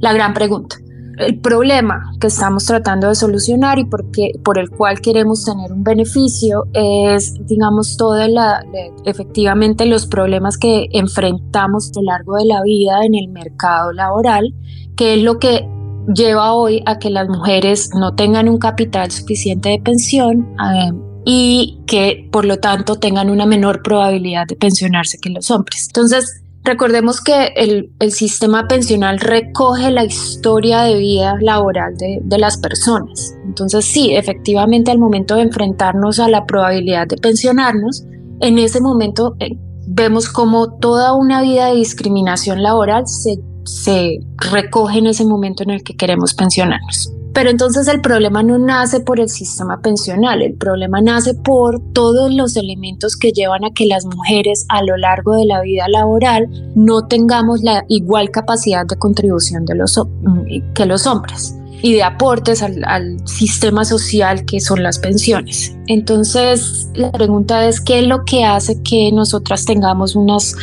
[0.00, 0.76] la gran pregunta
[1.18, 5.84] el problema que estamos tratando de solucionar y porque, por el cual queremos tener un
[5.84, 8.64] beneficio es, digamos, toda la,
[9.04, 14.54] efectivamente los problemas que enfrentamos a lo largo de la vida en el mercado laboral,
[14.96, 15.68] que es lo que
[16.14, 20.92] lleva hoy a que las mujeres no tengan un capital suficiente de pensión eh,
[21.24, 25.86] y que por lo tanto tengan una menor probabilidad de pensionarse que los hombres.
[25.88, 33.34] Entonces, Recordemos que el, sistema pensional recoge la historia de vida laboral de, las personas.
[33.46, 38.04] Entonces sí, efectivamente al momento de enfrentarnos a la probabilidad de pensionarnos,
[38.40, 44.98] en ese momento eh, vemos como toda una vida de discriminación laboral se, se recoge
[44.98, 47.12] en ese momento en el que queremos pensionarnos.
[47.38, 52.34] Pero entonces el problema no nace por el sistema pensional, el problema nace por todos
[52.34, 56.48] los elementos que llevan a que las mujeres a lo largo de la vida laboral
[56.74, 61.54] no tengamos la igual capacidad de contribución de los, mm, que los hombres.
[61.82, 65.76] Y de aportes al, sistema social que son las pensiones.
[65.86, 70.54] Entonces, la pregunta es, ¿qué es lo que hace que nosotras tengamos unas,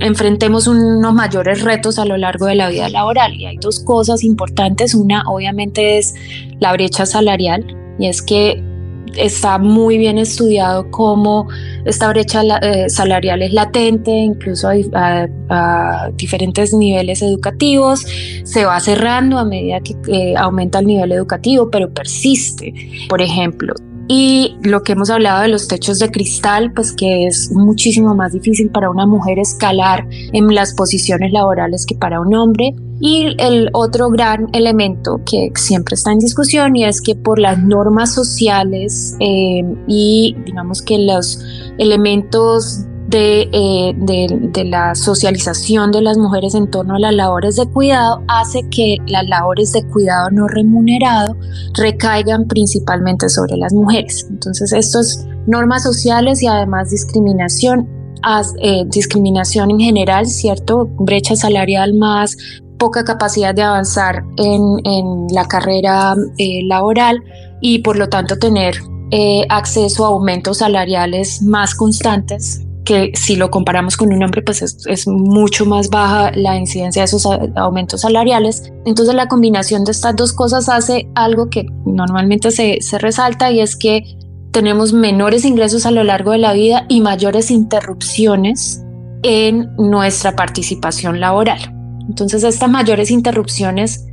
[0.00, 3.34] enfrentemos unos mayores retos a lo largo de la vida laboral?
[3.34, 4.94] Y hay dos cosas importantes.
[4.94, 6.14] Una, obviamente, es
[6.60, 7.66] la brecha salarial,
[7.98, 8.62] y es que
[9.16, 11.48] está muy bien estudiado cómo
[11.84, 15.28] esta brecha eh, salarial es latente, incluso a,
[16.14, 18.06] diferentes niveles educativos,
[18.44, 22.72] se va cerrando a medida que eh, aumenta el nivel educativo, pero persiste.
[23.08, 23.74] Por ejemplo,
[24.14, 28.34] y lo que hemos hablado de los techos de cristal, pues que es muchísimo más
[28.34, 32.74] difícil para una mujer escalar en las posiciones laborales que para un hombre.
[33.00, 37.58] Y el otro gran elemento que siempre está en discusión y es que por las
[37.62, 41.42] normas sociales eh, y digamos que los
[41.78, 48.22] elementos eh, de, la socialización de las mujeres en torno a las labores de cuidado
[48.28, 51.36] hace que las labores de cuidado no remunerado
[51.74, 54.26] recaigan principalmente sobre las mujeres.
[54.30, 57.88] Entonces, estas normas sociales y además discriminación,
[58.60, 60.86] eh, discriminación en general, ¿cierto?
[60.98, 62.36] Brecha salarial más
[62.78, 67.22] poca capacidad de avanzar en, la carrera eh, laboral
[67.60, 68.76] y por lo tanto tener
[69.50, 75.06] acceso a aumentos salariales más constantes que si lo comparamos con un hombre, pues es,
[75.06, 78.72] mucho más baja la incidencia de esos aumentos salariales.
[78.84, 83.76] Entonces la combinación de estas dos cosas hace algo que normalmente se, resalta y es
[83.76, 84.02] que
[84.50, 88.82] tenemos menores ingresos a lo largo de la vida y mayores interrupciones
[89.22, 91.60] en nuestra participación laboral.
[92.08, 94.06] Entonces estas mayores interrupciones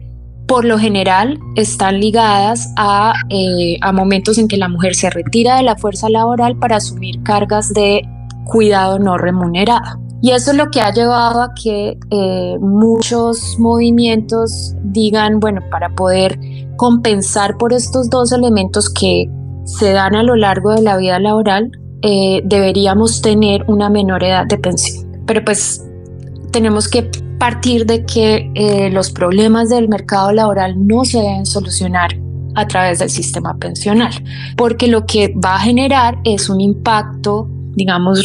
[0.48, 5.58] por lo general están ligadas a, eh, a momentos en que la mujer se retira
[5.58, 8.02] de la fuerza laboral para asumir cargas de
[8.50, 10.02] cuidado no remunerado.
[10.22, 15.90] Y eso es lo que ha llevado a que eh, muchos movimientos digan, bueno, para
[15.90, 16.38] poder
[16.76, 19.30] compensar por estos dos elementos que
[19.64, 24.46] se dan a lo largo de la vida laboral, eh, deberíamos tener una menor edad
[24.46, 25.24] de pensión.
[25.26, 25.86] Pero pues
[26.52, 32.10] tenemos que partir de que eh, los problemas del mercado laboral no se deben solucionar
[32.56, 34.12] a través del sistema pensional,
[34.58, 37.48] porque lo que va a generar es un impacto
[37.80, 38.22] digamos,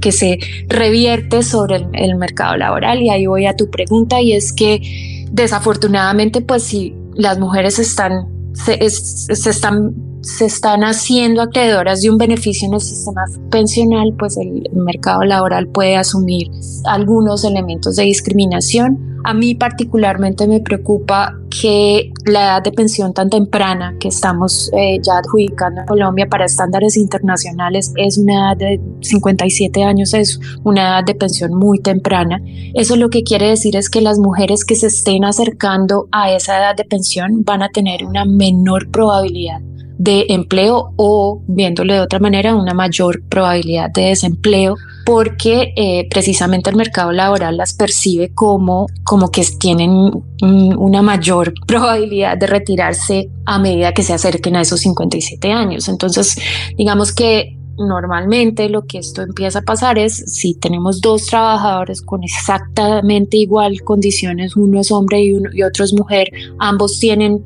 [0.00, 3.02] que se revierte sobre el, mercado laboral.
[3.02, 8.28] Y ahí voy a tu pregunta y es que desafortunadamente, pues si las mujeres están,
[8.54, 14.62] se, están se están haciendo acreedoras de un beneficio en el sistema pensional, pues el
[14.72, 16.48] mercado laboral puede asumir
[16.84, 23.30] algunos elementos de discriminación a mí particularmente me preocupa que la edad de pensión tan
[23.30, 28.80] temprana que estamos eh, ya adjudicando en Colombia para estándares internacionales es una edad de
[29.00, 32.40] 57 años, es una edad de pensión muy temprana.
[32.74, 36.58] Eso lo que quiere decir es que las mujeres que se estén acercando a esa
[36.58, 39.60] edad de pensión van a tener una menor probabilidad
[39.98, 46.70] de empleo o, viéndole de otra manera, una mayor probabilidad de desempleo porque eh, precisamente
[46.70, 50.10] el mercado laboral las percibe como, como que tienen
[50.40, 55.88] una mayor probabilidad de retirarse a medida que se acerquen a esos 57 años.
[55.88, 56.36] Entonces,
[56.76, 62.22] digamos que normalmente lo que esto empieza a pasar es si tenemos dos trabajadores con
[62.22, 67.42] exactamente igual condiciones, uno es hombre y, uno, y otro es mujer, ambos tienen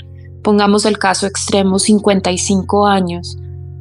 [0.46, 3.36] pongamos el caso extremo, 55 años.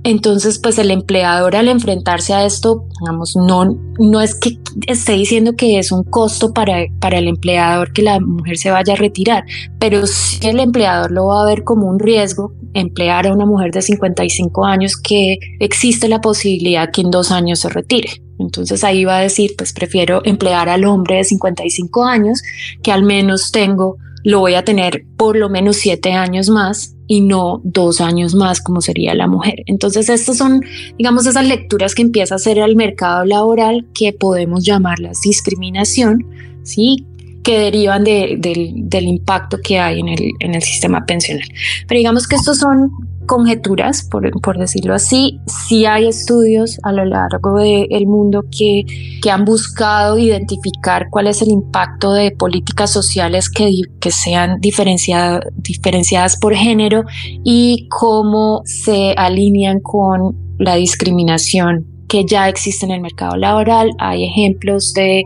[0.06, 5.56] Entonces, pues el empleador al enfrentarse a esto, digamos, no, no es que esté diciendo
[5.56, 9.46] que es un costo para, para el empleador que la mujer se vaya a retirar,
[9.80, 13.72] pero sí el empleador lo va a ver como un riesgo emplear a una mujer
[13.72, 18.22] de 55 años que existe la posibilidad que en dos años se retire.
[18.38, 22.44] Entonces ahí va a decir, pues prefiero emplear al hombre de 55 años
[22.84, 27.22] que al menos tengo lo voy a tener por lo menos siete años más y
[27.22, 29.64] no dos años más como sería la mujer.
[29.68, 30.62] Entonces, estas son,
[30.98, 36.26] digamos, esas lecturas que empieza a hacer el mercado laboral que podemos llamarlas discriminación,
[36.64, 37.06] ¿sí?
[37.46, 41.48] Que derivan del, del, impacto que hay en el, en el sistema pensional.
[41.88, 42.90] Pero digamos que estos son
[43.28, 45.40] conjeturas, por, por, decirlo así.
[45.46, 48.86] Sí hay estudios a lo largo del mundo que,
[49.22, 56.38] que, han buscado identificar cuál es el impacto de políticas sociales que, que sean diferenciadas
[56.42, 57.04] por género
[57.44, 63.92] y cómo se alinean con la discriminación que ya existe en el mercado laboral.
[64.00, 65.26] Hay ejemplos de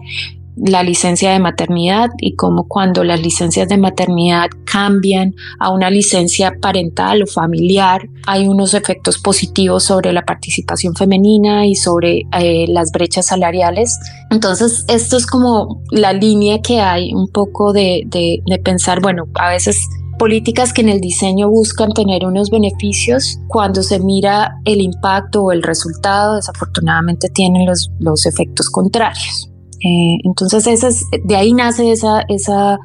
[0.65, 6.53] la licencia de maternidad y cómo cuando las licencias de maternidad cambian a una licencia
[6.61, 12.91] parental o familiar, hay unos efectos positivos sobre la participación femenina y sobre eh, las
[12.91, 13.97] brechas salariales.
[14.31, 19.25] Entonces, esto es como la línea que hay un poco de, de, de pensar, bueno,
[19.35, 19.79] a veces
[20.19, 25.51] políticas que en el diseño buscan tener unos beneficios, cuando se mira el impacto o
[25.51, 29.48] el resultado, desafortunadamente tienen los, los efectos contrarios.
[29.81, 32.79] Eh, entonces, es, de ahí nace esa, esa,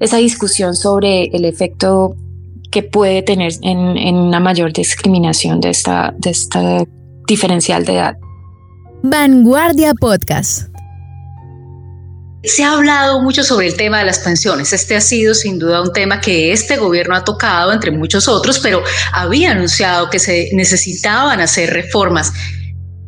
[0.00, 2.16] esa discusión sobre el efecto
[2.70, 6.84] que puede tener en, en una mayor discriminación de esta, de esta
[7.26, 8.16] diferencial de edad.
[9.02, 10.70] Vanguardia Podcast.
[12.42, 14.72] Se ha hablado mucho sobre el tema de las pensiones.
[14.72, 18.58] Este ha sido sin duda un tema que este gobierno ha tocado, entre muchos otros,
[18.60, 18.82] pero
[19.12, 22.32] había anunciado que se necesitaban hacer reformas.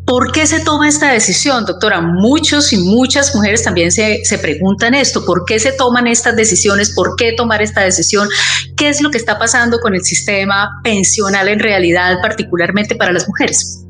[0.06, 2.00] ¿Por qué se toma esta decisión, doctora?
[2.00, 6.92] Muchos y muchas mujeres también se, se, preguntan esto, ¿por qué se toman estas decisiones?
[6.94, 8.28] ¿Por qué tomar esta decisión?
[8.76, 13.28] ¿Qué es lo que está pasando con el sistema pensional en realidad, particularmente para las
[13.28, 13.84] mujeres?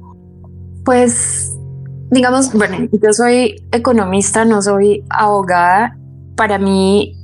[0.85, 1.53] Pues
[2.13, 5.97] digamos, bueno, yo soy economista, no soy abogada.
[6.37, 7.17] Para mí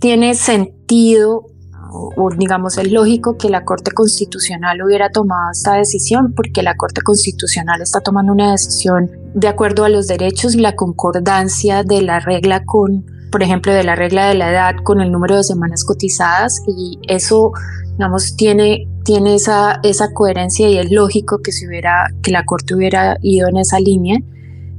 [0.00, 1.46] tiene sentido,
[1.92, 7.02] o, digamos, es lógico que la Corte Constitucional hubiera tomado esta decisión, porque la Corte
[7.02, 12.20] Constitucional está tomando una decisión de acuerdo a los derechos y la concordancia de la
[12.20, 15.84] regla con, por ejemplo, de la regla de la edad con el número de semanas
[15.84, 17.52] cotizadas, y eso,
[17.96, 22.74] digamos, tiene tiene esa, esa coherencia y es lógico que, si hubiera, que la Corte
[22.74, 24.18] hubiera ido en esa línea.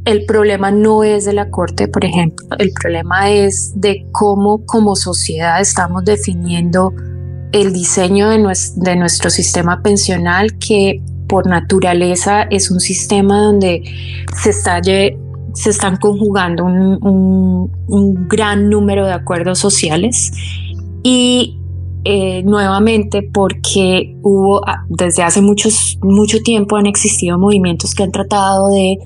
[0.05, 4.95] El problema no es de la Corte, por ejemplo, el problema es de cómo como
[4.95, 6.93] sociedad estamos definiendo
[7.51, 8.39] el diseño de,
[8.95, 13.83] nuestro, sistema pensional que por naturaleza es un sistema donde
[14.41, 20.31] se, está, se están conjugando un gran número de acuerdos sociales.
[21.03, 21.61] Y
[22.03, 28.11] eh, nuevamente porque hubo ah, desde hace muchos, mucho tiempo han existido movimientos que han
[28.11, 28.97] tratado de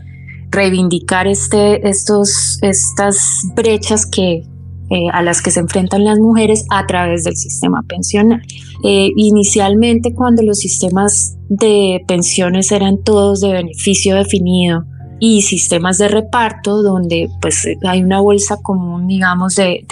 [0.56, 4.44] reivindicar este, estos, estas brechas que,
[4.90, 8.42] eh, a las que se enfrentan las mujeres a través del sistema pensional.
[8.84, 14.86] Eh, inicialmente cuando los sistemas de pensiones eran todos de beneficio definido,
[15.20, 19.86] y sistemas de reparto donde pues hay una bolsa común digamos de,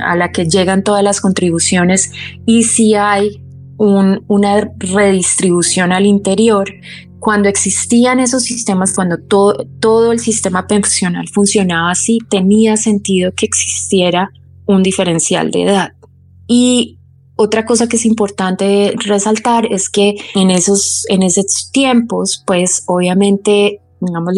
[0.00, 2.12] a, la que llegan todas las contribuciones
[2.46, 3.42] y si hay
[3.78, 6.72] una redistribución al interior
[7.18, 13.46] cuando existían esos sistemas, cuando todo, todo el sistema pensional funcionaba así, tenía sentido que
[13.46, 14.30] existiera
[14.66, 15.92] un diferencial de edad.
[16.46, 16.98] Y
[17.36, 23.80] otra cosa que es importante resaltar es que en esos, en esos tiempos, pues obviamente
[24.00, 24.34] digamos,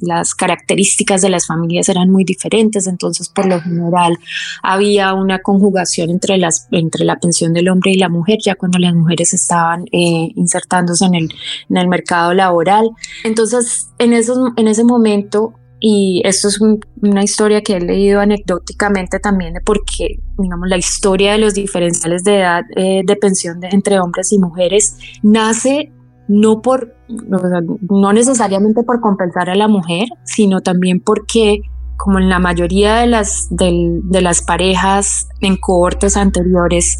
[0.00, 4.18] las características de las familias eran muy diferentes, entonces por lo general
[4.62, 8.78] había una conjugación entre, las, entre la pensión del hombre y la mujer, ya cuando
[8.78, 11.34] las mujeres estaban eh, insertándose en el,
[11.68, 12.90] en el mercado laboral.
[13.24, 19.18] Entonces, en, esos, en ese momento, y esto es una historia que he leído anecdóticamente
[19.18, 23.58] también de por qué, digamos, la historia de los diferenciales de edad eh, de pensión
[23.64, 25.92] entre hombres y mujeres nace
[26.28, 31.62] no por, no necesariamente por compensar a la mujer, sino también porque
[31.96, 36.98] como en la mayoría de las, de, las parejas en cohortes anteriores,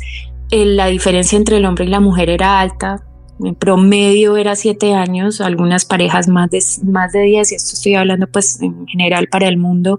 [0.51, 3.03] la diferencia entre el hombre y la mujer era alta,
[3.41, 7.95] en promedio era siete años, algunas parejas más de, más de diez, y esto estoy
[7.95, 9.99] hablando pues en general para el mundo.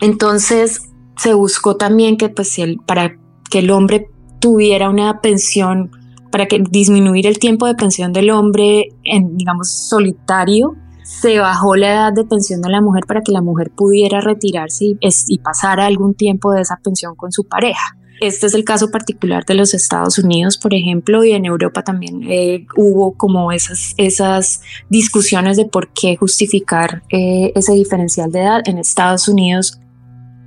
[0.00, 3.18] Entonces se buscó también que pues el, para
[3.50, 5.90] que el hombre tuviera una pensión
[6.30, 11.92] para que disminuir el tiempo de pensión del hombre en, digamos, solitario, se bajó la
[11.92, 15.80] edad de pensión de la mujer para que la mujer pudiera retirarse y, y pasar
[15.80, 17.96] algún tiempo de esa pensión con su pareja.
[18.20, 22.22] Este es el caso particular de los Estados Unidos, por ejemplo, y en Europa también
[22.24, 28.62] eh, hubo como esas, esas discusiones de por qué justificar eh, ese diferencial de edad.
[28.66, 29.78] En Estados Unidos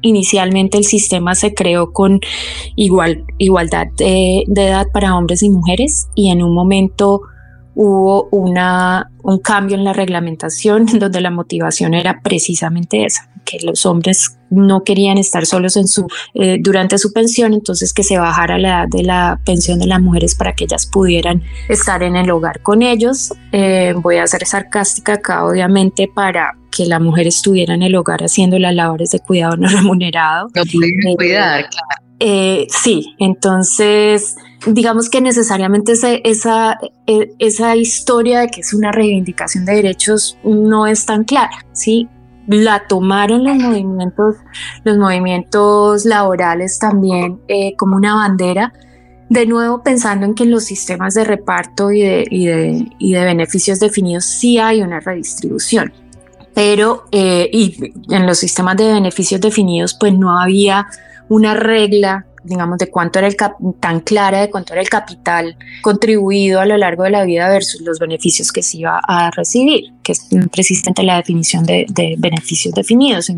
[0.02, 2.20] Inicialmente el sistema se creó con
[2.76, 7.22] igual, igualdad de, edad para hombres y mujeres y en un momento
[7.74, 13.86] hubo una, un cambio en la reglamentación donde la motivación era precisamente esa, que los
[13.86, 15.78] hombres no querían estar solos
[16.34, 20.02] eh, durante su pensión, entonces que se bajara la edad de la pensión de las
[20.02, 23.34] mujeres para que ellas pudieran estar en el hogar con ellos.
[23.54, 28.24] Eh, voy a ser sarcástica acá, obviamente, para que la mujer estuviera en el hogar
[28.24, 30.48] haciendo las labores de cuidado no remunerado.
[30.50, 32.66] Pudieran eh, cuidar, claro.
[32.70, 36.80] sí, entonces digamos que necesariamente esa, esa,
[37.40, 42.08] esa historia de que es una reivindicación de derechos no es tan clara, ¿sí?
[42.48, 44.36] la tomaron los movimientos,
[44.84, 48.74] los movimientos laborales también eh, como una bandera,
[49.30, 53.14] de nuevo pensando en que en los sistemas de reparto y de, y de, y
[53.14, 55.94] de beneficios definidos sí hay una redistribución,
[56.54, 60.88] pero eh, y en los sistemas de beneficios definidos pues no había
[61.30, 63.38] una regla digamos, de cuánto era el
[63.80, 67.82] tan clara de cuánto era el capital contribuido a lo largo de la vida versus
[67.82, 71.86] los beneficios que se iba a recibir, que es precisamente la definición de,
[72.18, 73.32] beneficios definidos.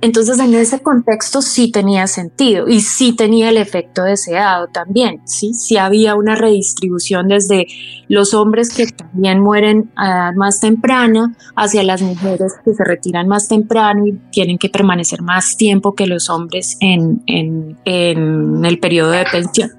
[0.00, 5.54] Entonces, en ese contexto sí tenía sentido y sí tenía el efecto deseado también, sí,
[5.54, 7.66] sí había una redistribución desde
[8.08, 13.48] los hombres que también mueren edad más temprana hacia las mujeres que se retiran más
[13.48, 19.10] temprano y tienen que permanecer más tiempo que los hombres en, en, en el periodo
[19.12, 19.70] de pensión.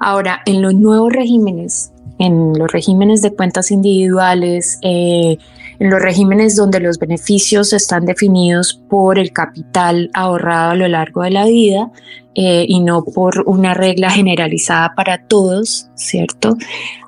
[0.00, 5.38] Ahora, en los nuevos regímenes, en los regímenes de cuentas individuales, eh,
[5.78, 11.22] en los regímenes donde los beneficios están definidos por el capital ahorrado a lo largo
[11.22, 11.90] de la vida
[12.34, 16.56] eh, y no por una regla generalizada para todos, ¿cierto?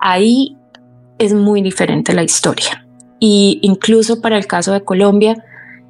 [0.00, 0.56] Ahí
[1.18, 2.84] es muy diferente la historia.
[3.20, 5.44] Y incluso para el caso de Colombia,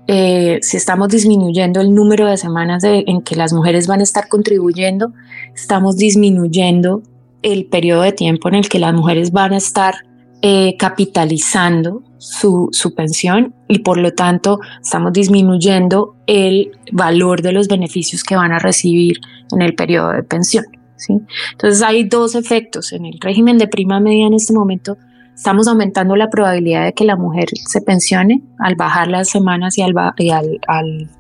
[0.07, 4.29] eh, si estamos disminuyendo el número de semanas en que las mujeres van a estar
[4.29, 5.15] contribuyendo,
[5.55, 7.03] estamos disminuyendo
[7.45, 9.95] el periodo de tiempo en el que las mujeres van a estar
[10.43, 17.69] eh, capitalizando su, su, pensión y por lo tanto estamos disminuyendo el valor de los
[17.69, 19.21] beneficios que van a recibir
[19.53, 20.65] en el periodo de pensión.
[20.97, 21.15] ¿sí?
[21.53, 22.93] Entonces hay dos efectos.
[22.93, 24.99] En el régimen de prima media en este momento
[25.35, 29.83] Estamos aumentando la probabilidad de que la mujer se pensione al bajar las semanas y
[29.83, 31.11] al, al, al,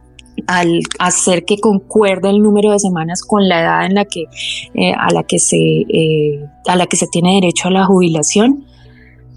[0.99, 4.25] hacer que concuerde el número de semanas con la edad en la que,
[4.75, 8.67] eh, a, la que se, eh, a la que se tiene derecho a la jubilación.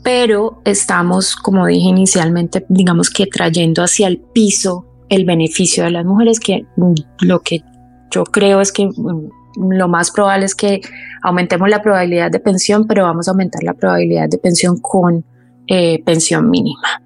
[0.04, 6.06] Pero estamos, como dije inicialmente, digamos que trayendo hacia el piso el beneficio de las
[6.06, 6.66] mujeres, que
[7.22, 7.64] lo que
[8.12, 10.82] yo creo es que mm, lo más probable es que
[11.24, 15.26] aumentemos la probabilidad de pensión, pero vamos a aumentar la probabilidad de pensión con
[15.68, 17.02] eh, pensión mínima,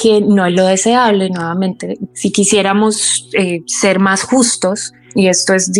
[0.00, 1.30] que no es lo deseable.
[1.30, 5.72] Nuevamente, si quisiéramos eh, ser más justos, y esto es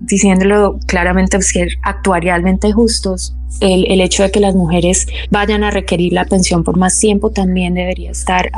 [0.00, 6.12] diciéndolo claramente, ser actuarialmente justos, el, el, hecho de que las mujeres vayan a requerir
[6.12, 8.50] la pensión por más tiempo también debería estar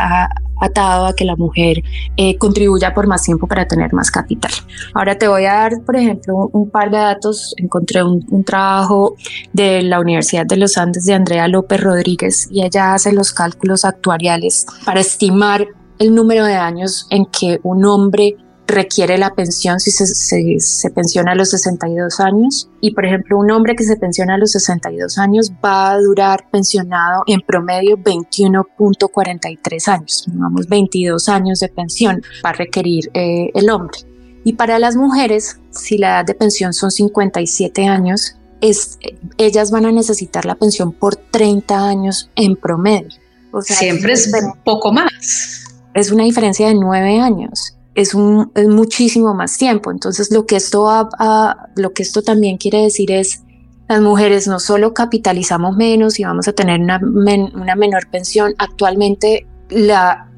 [0.61, 1.82] atado a que la mujer
[2.16, 4.53] eh, contribuya por más tiempo para tener más capital.
[4.95, 7.55] Ahora te voy a dar, por ejemplo, un, par de datos.
[7.57, 9.16] Encontré un, un, trabajo
[9.53, 13.84] de la Universidad de los Andes de Andrea López Rodríguez y ella hace los cálculos
[13.84, 15.66] actuariales para estimar
[15.99, 18.36] el número de años en que un hombre
[18.71, 22.71] requiere la pensión si se, se, pensiona a los 62 años.
[22.81, 26.49] Y por ejemplo, un hombre que se pensiona a los 62 años va a durar
[26.51, 30.25] pensionado en promedio 21.43 años.
[30.33, 33.99] Vamos, 22 años de pensión va a requerir eh, el hombre.
[34.45, 38.99] Y para las mujeres, si la edad de pensión son 57 años, es,
[39.37, 43.18] ellas van a necesitar la pensión por 30 años en promedio.
[43.53, 45.64] O sea, Siempre es, es poco más.
[45.93, 49.91] Es una diferencia de 9 años es, muchísimo más tiempo.
[49.91, 53.43] Entonces, lo que, esto también quiere decir es,
[53.88, 60.30] las mujeres no solo capitalizamos menos y vamos a tener una, menor pensión, actualmente la,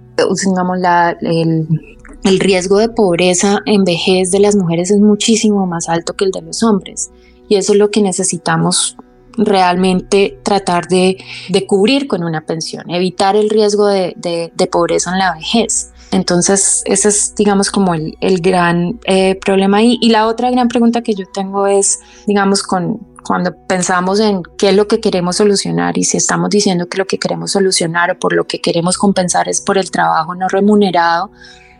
[1.21, 6.31] el, riesgo de pobreza en vejez de las mujeres es muchísimo más alto que el
[6.31, 7.11] de los hombres.
[7.49, 8.97] Y eso es lo que necesitamos
[9.37, 11.19] realmente tratar de,
[11.67, 15.92] cubrir con una pensión, evitar el riesgo de pobreza en la vejez.
[16.13, 19.83] Entonces, ese es, digamos, como el, gran eh, problema.
[19.83, 24.71] Y la otra gran pregunta que yo tengo es, digamos, con, cuando pensamos en qué
[24.71, 28.19] es lo que queremos solucionar y si estamos diciendo que lo que queremos solucionar o
[28.19, 31.31] por lo que queremos compensar es por el trabajo no remunerado,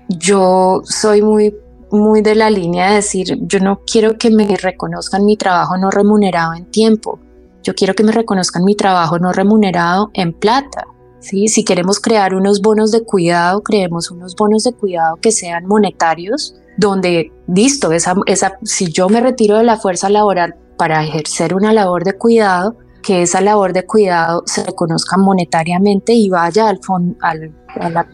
[0.09, 1.55] yo soy muy
[1.91, 5.91] muy de la línea de decir, yo no quiero que me reconozcan mi trabajo no
[5.91, 7.21] remunerado en tiempo,
[7.63, 10.87] yo quiero que me reconozcan mi trabajo no remunerado en plata.
[11.23, 16.57] Si queremos crear unos bonos de cuidado, creemos unos bonos de cuidado que sean monetarios,
[16.77, 21.73] donde, listo, esa, esa, si yo me retiro de la fuerza laboral para ejercer una
[21.73, 26.81] labor de cuidado, que esa labor de cuidado se reconozca monetariamente y vaya al
[27.21, 28.09] al, a, la,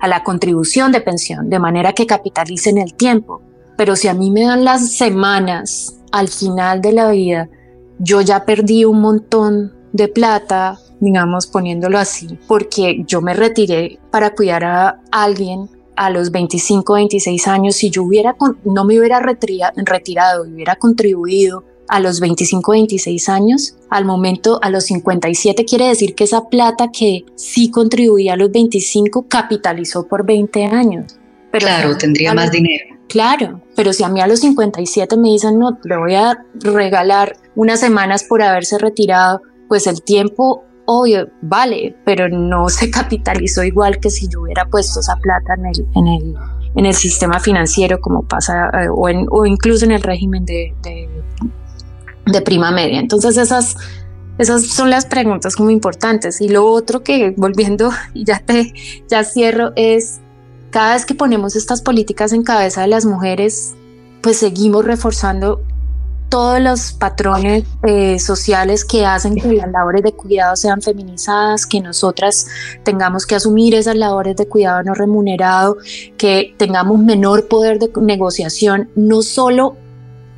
[0.00, 3.42] a, la, contribución de pensión, de manera que capitalicen el tiempo.
[3.76, 7.48] Pero si a mí me dan las semanas al final de la vida,
[7.98, 14.34] yo ya perdí un montón de plata, digamos, poniéndolo así, porque yo me retiré para
[14.34, 20.46] cuidar a alguien a los 25, 26 años, si yo hubiera, no me hubiera retirado
[20.46, 26.14] y hubiera contribuido a los 25, 26 años, al momento a los 57 quiere decir
[26.14, 31.18] que esa plata que sí contribuía a los 25 capitalizó por 20 años.
[31.50, 32.84] Pero claro, tendría más dinero.
[33.08, 37.36] Claro, pero si a mí a los 57 me dicen, no, le voy a regalar
[37.56, 43.98] unas semanas por haberse retirado, pues el tiempo obvio, vale, pero no se capitalizó igual
[43.98, 46.34] que si yo hubiera puesto esa plata en el, en el,
[46.74, 52.70] en el sistema financiero como pasa, eh, o, incluso en el régimen de, de, prima
[52.70, 52.98] media.
[52.98, 53.76] Entonces esas
[54.38, 56.40] esas son las preguntas muy importantes.
[56.40, 58.72] Y lo otro que, volviendo, y ya te
[59.08, 60.20] ya cierro, es
[60.70, 63.74] cada vez que ponemos estas políticas en cabeza de las mujeres,
[64.22, 65.60] pues seguimos reforzando
[66.32, 71.82] todos los patrones eh, sociales que hacen que las labores de cuidado sean feminizadas, que
[71.82, 72.46] nosotras
[72.84, 75.76] tengamos que asumir esas labores de cuidado no remunerado,
[76.16, 79.76] que tengamos menor poder de negociación, no solo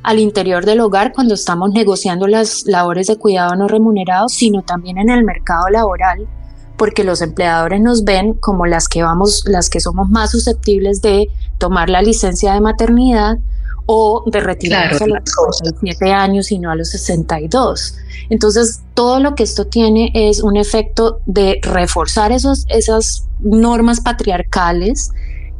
[0.03, 4.97] al interior del hogar cuando estamos negociando las labores de cuidado no remunerados, sino también
[4.97, 6.27] en el mercado laboral,
[6.75, 11.29] porque los empleadores nos ven como las que vamos, las que somos más susceptibles de
[11.57, 13.37] tomar la licencia de maternidad
[13.85, 17.95] o de retirarse a los 67 años y no a los 62.
[18.29, 25.11] Entonces, todo lo que esto tiene es un efecto de reforzar esos, esas normas patriarcales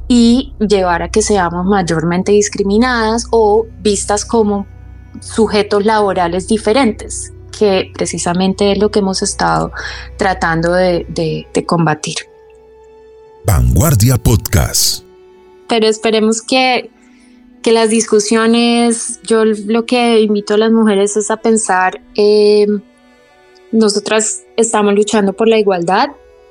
[0.07, 4.65] y llevar a que seamos mayormente discriminadas o vistas como
[5.21, 9.71] sujetos laborales diferentes, que precisamente es lo que hemos estado
[10.17, 12.15] tratando de, de, combatir.
[13.45, 15.03] Vanguardia Podcast.
[15.67, 16.91] Pero esperemos que,
[17.65, 22.67] que las discusiones, yo lo que invito a las mujeres es a pensar, eh,
[23.71, 26.09] nosotras estamos luchando por la igualdad,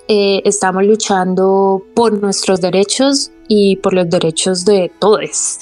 [0.08, 5.60] eh, estamos luchando por nuestros derechos y por los derechos de todos.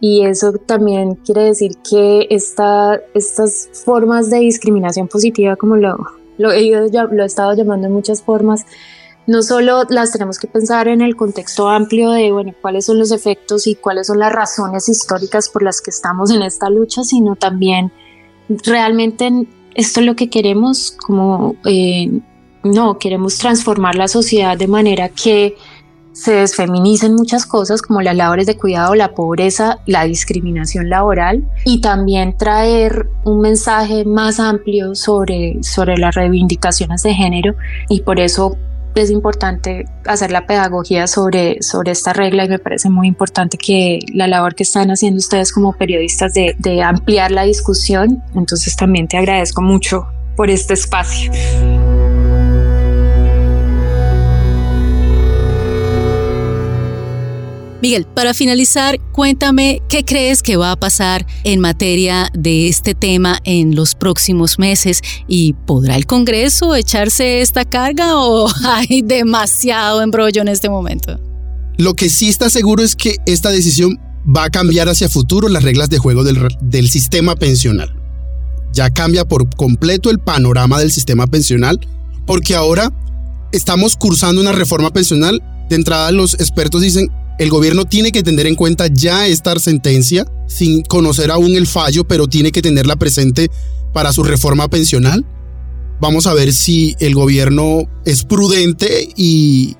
[0.00, 5.98] Y eso también quiere decir que esta, estas formas de discriminación positiva, como lo,
[6.38, 8.64] lo, he, lo he estado llamando en muchas formas,
[9.26, 13.10] no solo las tenemos que pensar en el contexto amplio de, bueno, cuáles son los
[13.10, 17.36] efectos y cuáles son las razones históricas por las que estamos en esta lucha, sino
[17.36, 17.92] también
[18.48, 19.30] realmente
[19.74, 22.20] esto es lo que queremos, como eh,
[22.62, 25.56] no, queremos transformar la sociedad de manera que
[26.12, 31.80] se desfeminicen muchas cosas como las labores de cuidado, la pobreza, la discriminación laboral y
[31.80, 37.56] también traer un mensaje más amplio sobre, sobre las reivindicaciones de género
[37.88, 38.56] y por eso
[38.94, 44.00] es importante hacer la pedagogía sobre, sobre esta regla y me parece muy importante que
[44.12, 48.22] la labor que están haciendo ustedes como periodistas de, de ampliar la discusión.
[48.34, 51.32] Entonces también te agradezco mucho por este espacio.
[57.84, 63.40] Miguel, para finalizar, cuéntame qué crees que va a pasar en materia de este tema
[63.44, 70.40] en los próximos meses y podrá el Congreso echarse esta carga o hay demasiado embrollo
[70.40, 71.20] en este momento.
[71.76, 74.00] Lo que sí está seguro es que esta decisión
[74.34, 77.94] va a cambiar hacia futuro las reglas de juego del, del sistema pensional.
[78.72, 81.78] Ya cambia por completo el panorama del sistema pensional
[82.26, 82.90] porque ahora
[83.52, 85.42] estamos cursando una reforma pensional.
[85.68, 90.26] De entrada los expertos dicen el gobierno tiene que tener en cuenta ya esta sentencia,
[90.46, 93.50] sin conocer aún el fallo, pero tiene que tenerla presente
[93.92, 95.24] para su reforma pensional.
[96.00, 99.76] Vamos a ver si el gobierno es prudente y,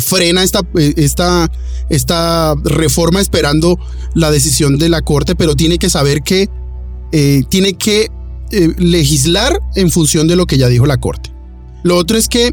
[0.00, 1.50] frena esta, esta,
[1.88, 3.78] esta, reforma esperando
[4.14, 6.48] la decisión de la Corte, pero tiene que saber que
[7.12, 8.10] eh, tiene que
[8.50, 11.32] eh, legislar en función de lo que ya dijo la Corte.
[11.84, 12.52] Lo otro es que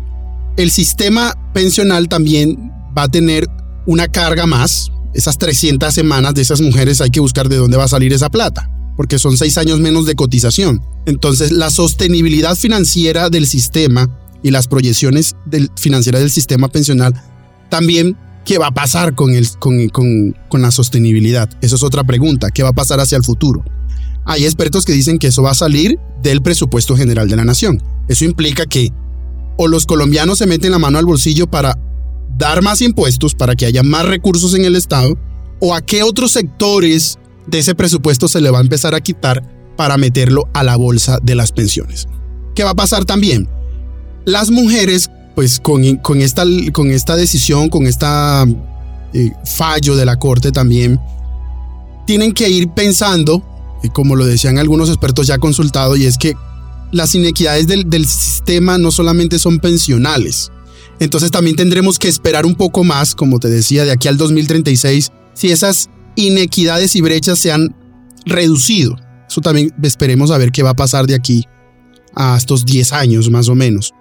[0.58, 3.48] el sistema pensional también va a tener
[3.86, 4.92] una carga más.
[5.14, 8.30] Esas 300 semanas de esas mujeres hay que buscar de dónde va a salir esa
[8.30, 10.82] plata, porque son seis años menos de cotización.
[11.06, 14.10] Entonces, la sostenibilidad financiera del sistema
[14.42, 15.36] y las proyecciones
[15.76, 17.14] financieras del sistema pensional
[17.70, 21.50] también ¿Qué va a pasar con, el, con, con, con, la sostenibilidad?
[21.62, 22.52] Eso es otra pregunta.
[22.52, 23.64] ¿Qué va a pasar hacia el futuro?
[24.26, 27.82] Hay expertos que dicen que eso va a salir del presupuesto general de la nación.
[28.10, 28.92] Eso implica que
[29.56, 31.78] o los colombianos se meten la mano al bolsillo para
[32.38, 35.18] dar más impuestos para que haya más recursos en el Estado
[35.60, 39.44] o a qué otros sectores de ese presupuesto se le va a empezar a quitar
[39.76, 42.08] para meterlo a la bolsa de las pensiones.
[42.56, 43.50] ¿Qué va a pasar también?
[44.26, 48.06] Las mujeres, pues con, con, esta, con esta decisión, con este
[49.46, 51.00] fallo de la Corte también,
[52.06, 53.44] tienen que ir pensando,
[53.94, 56.36] como lo decían algunos expertos ya consultados, y es que
[56.92, 60.52] las inequidades del, del sistema no solamente son pensionales,
[61.04, 65.12] entonces también tendremos que esperar un poco más, como te decía, de aquí al 2036,
[65.34, 67.76] si esas inequidades y brechas se han
[68.26, 68.96] reducido.
[69.28, 71.46] Eso también esperemos a ver qué va a pasar de aquí
[72.16, 73.94] a estos 10 años más o menos.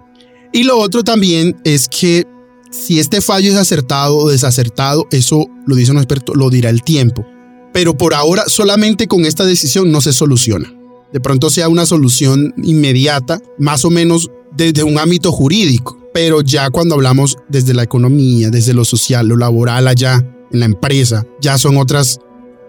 [0.51, 2.25] Y lo otro también es que
[2.71, 6.83] si este fallo es acertado o desacertado, eso lo dice un experto, lo dirá el
[6.83, 7.25] tiempo.
[7.73, 10.71] Pero por ahora solamente con esta decisión no se soluciona.
[11.11, 16.69] De pronto sea una solución inmediata, más o menos desde un ámbito jurídico pero ya
[16.69, 21.57] cuando hablamos desde la economía, desde lo social, lo laboral allá, en la empresa, ya
[21.57, 22.19] son otras,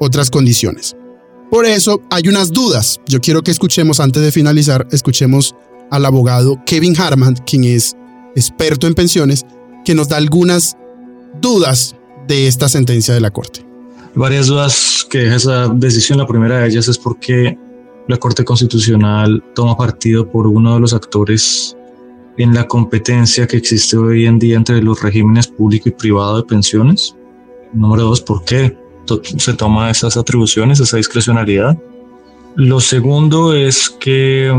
[0.01, 0.97] otras condiciones.
[1.51, 2.99] Por eso hay unas dudas.
[3.07, 5.55] Yo quiero que escuchemos, antes de finalizar, escuchemos
[5.91, 7.95] al abogado Kevin Harman, quien es
[8.35, 9.45] experto en pensiones,
[9.85, 10.77] que nos da algunas
[11.41, 11.95] dudas
[12.27, 13.65] de esta sentencia de la Corte.
[14.15, 16.19] Varias dudas que deja esa decisión.
[16.19, 17.59] La primera de ellas es porque
[18.09, 21.77] la Corte Constitucional toma partido por uno de los actores
[22.37, 26.45] en la competencia que existe hoy en día entre los regímenes público y privado de
[26.45, 27.15] pensiones.
[27.73, 28.77] Número dos, ¿por qué
[29.39, 31.79] se toma esas atribuciones, esa discrecionalidad?
[32.57, 34.53] Lo segundo es que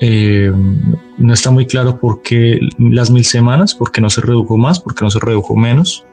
[0.00, 0.52] eh,
[1.18, 4.80] no está muy claro por qué las mil semanas, por qué no se redujo más,
[4.80, 6.04] por qué no se redujo menos.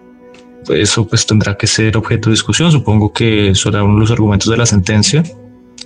[0.70, 2.72] Eso pues tendrá que ser objeto de discusión.
[2.72, 5.24] Supongo que será uno de los argumentos de la sentencia.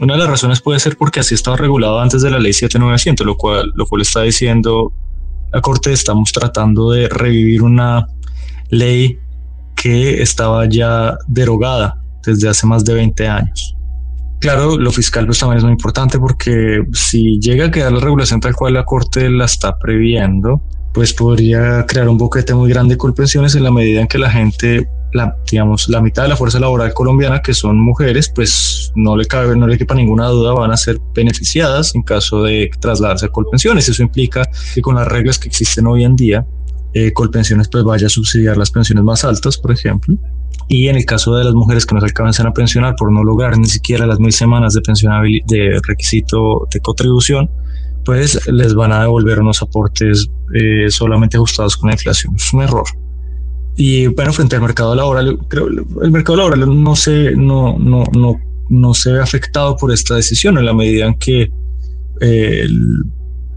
[0.02, 3.24] Una de las razones puede ser porque así estaba regulado antes de la ley 7900,
[3.24, 4.92] lo cual, lo cual está diciendo
[5.54, 8.08] la Corte, estamos tratando de revivir una
[8.70, 9.20] ley
[9.76, 13.76] que estaba ya derogada desde hace más de 20 años.
[14.40, 18.40] Claro, lo fiscal pues también es muy importante porque si llega a quedar la regulación
[18.40, 20.64] tal cual la Corte la está previendo,
[20.96, 24.32] pues podría crear un boquete muy grande con pensiones en la medida en que la
[24.32, 29.16] gente, la, digamos, la mitad de la fuerza laboral colombiana, que son mujeres, pues no
[29.16, 33.26] le cabe, no le quepa ninguna duda, van a ser beneficiadas en caso de trasladarse
[33.26, 33.88] a Colpensiones.
[33.90, 34.44] Eso implica
[34.74, 36.46] que con las reglas que existen hoy en día,
[36.94, 40.18] eh, Colpensiones pues vaya a subsidiar las pensiones más altas, por ejemplo,
[40.68, 43.24] y en el caso de las mujeres que no se alcanzan a pensionar por no
[43.24, 44.82] lograr ni siquiera las mil semanas de
[45.48, 47.50] de requisito de contribución,
[48.06, 52.36] pues les van a devolver unos aportes eh, solamente ajustados con la inflación.
[52.36, 52.86] Es un error.
[53.76, 58.36] Y bueno, frente al mercado laboral, creo el mercado laboral no se, no, no, no,
[58.70, 61.52] no se ve afectado por esta decisión en la medida en que
[62.22, 62.68] eh,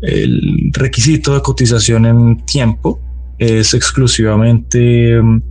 [0.03, 3.01] el, requisito de cotización en tiempo
[3.39, 5.43] es exclusivamente mm,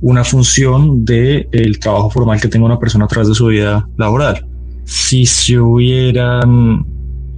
[0.00, 3.88] una función del el trabajo formal que tenga una persona a través de su vida
[3.96, 4.46] laboral.
[4.84, 6.84] Si se hubieran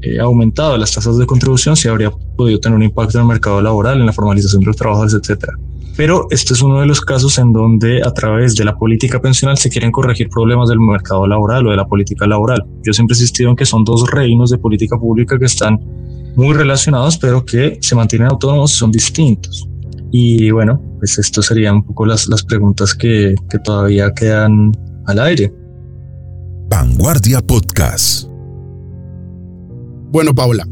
[0.01, 3.61] eh, aumentado las tasas de contribución, se habría podido tener un impacto en el mercado
[3.61, 5.53] laboral, en la formalización de los trabajadores, etcétera.
[5.97, 9.57] Pero este es uno de los casos en donde a través de la política pensional
[9.57, 12.65] se quieren corregir problemas del mercado laboral o de la política laboral.
[12.83, 15.79] Yo siempre he insistido en que son dos reinos de política pública que están
[16.35, 19.69] muy relacionados, pero que se mantienen autónomos y son distintos.
[20.11, 24.73] Y bueno, pues esto serían un poco las, las preguntas que, que todavía quedan
[25.07, 25.53] al aire.
[26.69, 28.29] Vanguardia Podcast.
[30.11, 30.67] Bueno, Paula,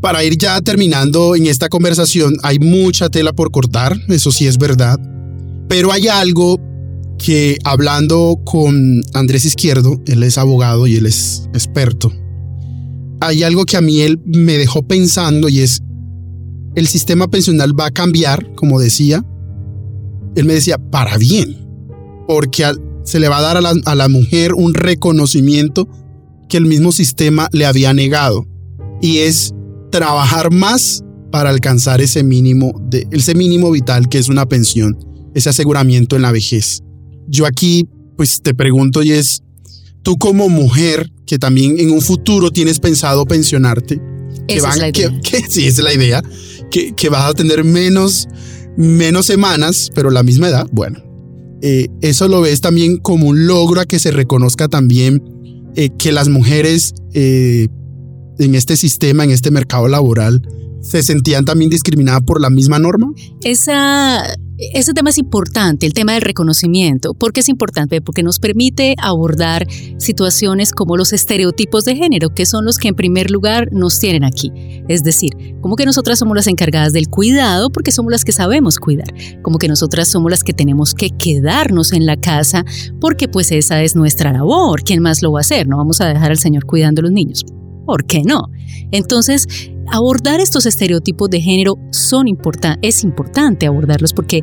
[0.00, 4.58] para ir ya terminando en esta conversación, hay mucha tela por cortar, eso sí es
[4.58, 4.98] verdad,
[5.68, 6.58] pero hay algo
[7.18, 12.12] que hablando con Andrés Izquierdo, él es abogado y él es experto,
[13.20, 15.82] hay algo que a mí él me dejó pensando y es
[16.74, 19.24] el sistema pensional va a cambiar, como decía.
[20.36, 21.58] Él me decía, para bien,
[22.28, 22.64] porque
[23.04, 25.88] se le va a dar a la, mujer un reconocimiento
[26.48, 28.46] que el mismo sistema le había negado.
[29.02, 29.52] Y es
[29.90, 34.98] trabajar más para alcanzar ese mínimo, de, ese mínimo vital que es una pensión,
[35.34, 36.82] ese aseguramiento en la vejez.
[37.28, 39.42] Yo aquí, pues te pregunto y es,
[40.02, 44.00] tú como mujer, que también en un futuro tienes pensado pensionarte,
[44.48, 45.20] esa es la idea.
[45.48, 46.22] sí, esa es la idea
[46.70, 48.28] que, vas a tener menos,
[48.76, 51.02] menos semanas, pero la misma edad, bueno,
[51.62, 55.22] eh, eso lo ves también como un logro a que se reconozca también
[55.76, 57.68] eh, que las mujeres eh,
[58.40, 60.42] en este sistema, en este mercado laboral,
[60.80, 63.12] se sentían también discriminadas por la misma norma?
[63.42, 64.24] Esa
[64.74, 67.14] ese tema es importante, el tema del reconocimiento.
[67.14, 68.02] ¿Por qué es importante?
[68.02, 69.66] Porque nos permite abordar
[69.96, 74.22] situaciones como los estereotipos de género, que son los que en primer lugar nos tienen
[74.22, 74.52] aquí.
[74.86, 75.30] Es decir,
[75.62, 79.08] como que nosotras somos las encargadas del cuidado porque somos las que sabemos cuidar,
[79.40, 82.66] como que nosotras somos las que tenemos que quedarnos en la casa
[83.00, 84.82] porque pues esa es nuestra labor.
[84.82, 85.68] ¿Quién más lo va a hacer?
[85.68, 87.46] No vamos a dejar al Señor cuidando a los niños.
[87.86, 88.50] ¿Por qué no?
[88.90, 89.46] Entonces,
[89.88, 92.26] abordar estos estereotipos de género son
[92.82, 94.42] es importante abordarlos porque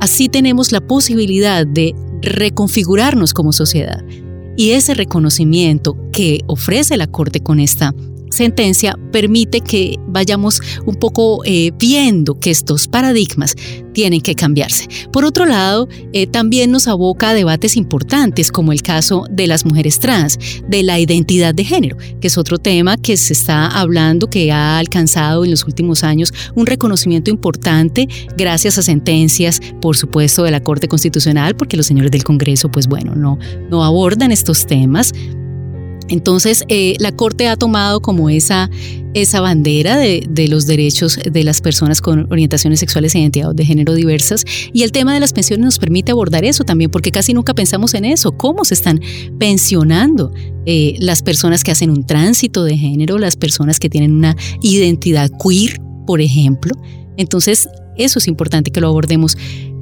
[0.00, 4.04] así tenemos la posibilidad de reconfigurarnos como sociedad.
[4.56, 7.94] Y ese reconocimiento que ofrece la Corte con esta
[8.30, 13.54] sentencia permite que vayamos un poco eh, viendo que estos paradigmas
[13.92, 14.86] tienen que cambiarse.
[15.12, 19.64] Por otro lado, eh, también nos aboca a debates importantes como el caso de las
[19.64, 24.28] mujeres trans, de la identidad de género, que es otro tema que se está hablando,
[24.28, 30.44] que ha alcanzado en los últimos años un reconocimiento importante gracias a sentencias, por supuesto,
[30.44, 33.38] de la Corte Constitucional, porque los señores del Congreso, pues bueno, no,
[33.70, 35.12] no abordan estos temas
[36.08, 38.70] Entonces, eh, la Corte ha tomado como esa,
[39.14, 43.64] esa bandera de, de, los derechos de las personas con orientaciones sexuales e identidades de
[43.64, 44.44] género diversas.
[44.72, 47.94] Y el tema de las pensiones nos permite abordar eso también, porque casi nunca pensamos
[47.94, 48.32] en eso.
[48.32, 49.00] ¿Cómo se están
[49.38, 50.32] pensionando
[50.66, 55.30] eh, las personas que hacen un tránsito de género, las personas que tienen una identidad
[55.42, 56.74] queer, por ejemplo?
[57.16, 59.36] Entonces, eso es importante que lo abordemos.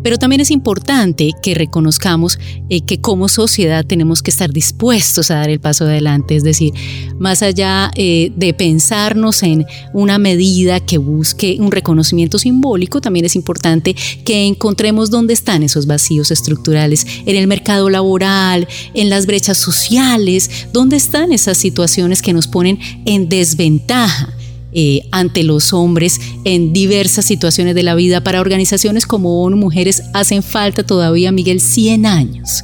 [0.06, 2.38] Pero también es importante que reconozcamos
[2.70, 6.72] eh, que como sociedad tenemos que estar dispuestos a dar el paso adelante, es decir,
[7.18, 13.34] más allá eh, de pensarnos en una medida que busque un reconocimiento simbólico, también es
[13.34, 19.58] importante que encontremos dónde están esos vacíos estructurales en el mercado laboral, en las brechas
[19.58, 24.35] sociales, dónde están esas situaciones que nos ponen en desventaja
[24.78, 28.22] eh, ante los hombres en diversas situaciones de la vida.
[28.22, 32.62] Para organizaciones como ONU Mujeres hacen falta todavía, Miguel, 100 años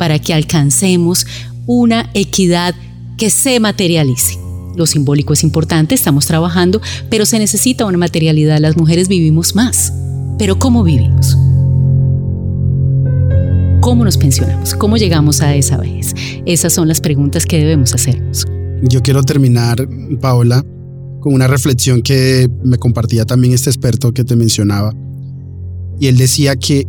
[0.00, 1.26] para que alcancemos
[1.66, 2.74] una equidad
[3.18, 4.38] que se materialice.
[4.74, 6.80] Lo simbólico es importante, estamos trabajando,
[7.10, 8.58] pero se necesita una materialidad.
[8.60, 9.92] Las mujeres vivimos más.
[10.38, 11.36] Pero ¿cómo vivimos?
[13.80, 14.74] ¿Cómo nos pensionamos?
[14.74, 16.14] ¿Cómo llegamos a esa vez?
[16.46, 18.46] Esas son las preguntas que debemos hacernos.
[18.82, 19.86] Yo quiero terminar,
[20.18, 20.64] Paola,
[21.20, 24.94] con una reflexión que me compartía también este experto que te mencionaba.
[26.00, 26.86] Y él decía que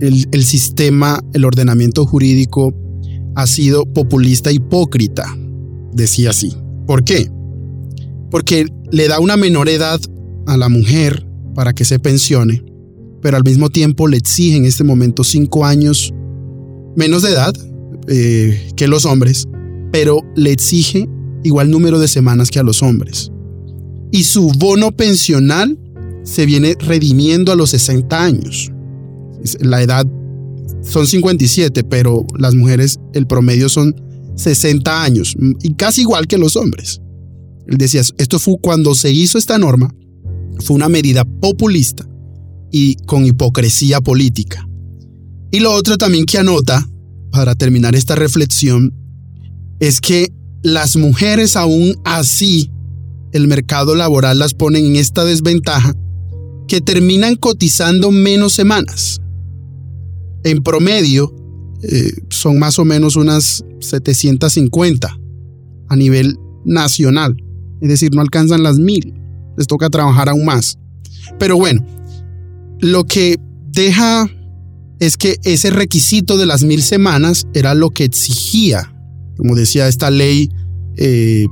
[0.00, 2.72] el, sistema, el ordenamiento jurídico
[3.34, 5.26] ha sido populista hipócrita,
[5.92, 6.54] decía así.
[6.86, 7.30] ¿Por qué?
[8.30, 10.00] Porque le da una menor edad
[10.46, 12.64] a la mujer para que se pensione,
[13.20, 16.14] pero al mismo tiempo le exige en este momento cinco años
[16.96, 17.52] menos de edad
[18.08, 19.46] eh, que los hombres,
[19.92, 21.08] pero le exige
[21.42, 23.30] igual número de semanas que a los hombres
[24.10, 25.78] y su bono pensional
[26.22, 28.70] se viene redimiendo a los 60 años.
[29.60, 30.06] La edad
[30.82, 33.94] son 57, pero las mujeres el promedio son
[34.36, 37.00] 60 años y casi igual que los hombres.
[37.66, 39.94] Él decía, esto fue cuando se hizo esta norma,
[40.58, 42.06] fue una medida populista
[42.70, 44.66] y con hipocresía política.
[45.50, 46.88] Y lo otro también que anota,
[47.30, 48.94] para terminar esta reflexión,
[49.78, 50.32] es que
[50.62, 52.70] las mujeres aún así
[53.32, 55.94] el mercado laboral las pone en esta desventaja
[56.68, 59.20] que terminan cotizando menos semanas.
[60.44, 61.34] En promedio,
[61.82, 65.18] eh, son más o menos unas 750
[65.88, 67.36] a nivel nacional.
[67.80, 69.14] Es decir, no alcanzan las mil.
[69.56, 70.78] Les toca trabajar aún más.
[71.38, 71.84] Pero bueno,
[72.80, 73.36] lo que
[73.72, 74.28] deja
[75.00, 78.94] es que ese requisito de las mil semanas era lo que exigía,
[79.36, 80.50] como decía esta ley
[80.96, 81.46] eh,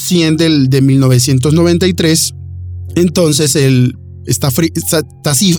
[0.00, 2.34] 100 del, de 1993.
[2.96, 3.96] Entonces, el,
[4.26, 4.48] esta,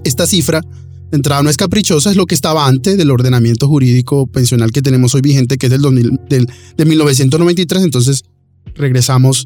[0.03, 4.27] esta, cifra de entrada no es caprichosa, es lo que estaba antes del ordenamiento jurídico
[4.27, 7.83] pensional que tenemos hoy vigente, que es del, 2000, del de 1993.
[7.83, 8.23] Entonces,
[8.75, 9.45] regresamos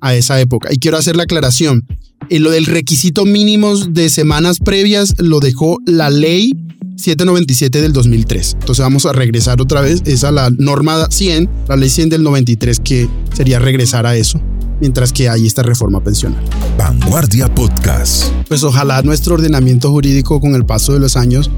[0.00, 0.72] a esa época.
[0.72, 1.86] Y quiero hacer la aclaración.
[2.30, 6.52] En lo del requisito mínimo de semanas previas lo dejó la ley
[6.96, 8.56] 797 del 2003.
[8.60, 12.22] Entonces vamos a regresar otra vez, es a la norma 100, la ley 100 del
[12.22, 14.40] 93, que sería regresar a eso,
[14.80, 16.42] mientras que hay esta reforma pensional.
[16.78, 18.32] Vanguardia Podcast.
[18.48, 21.50] Pues ojalá nuestro ordenamiento jurídico con el paso de los años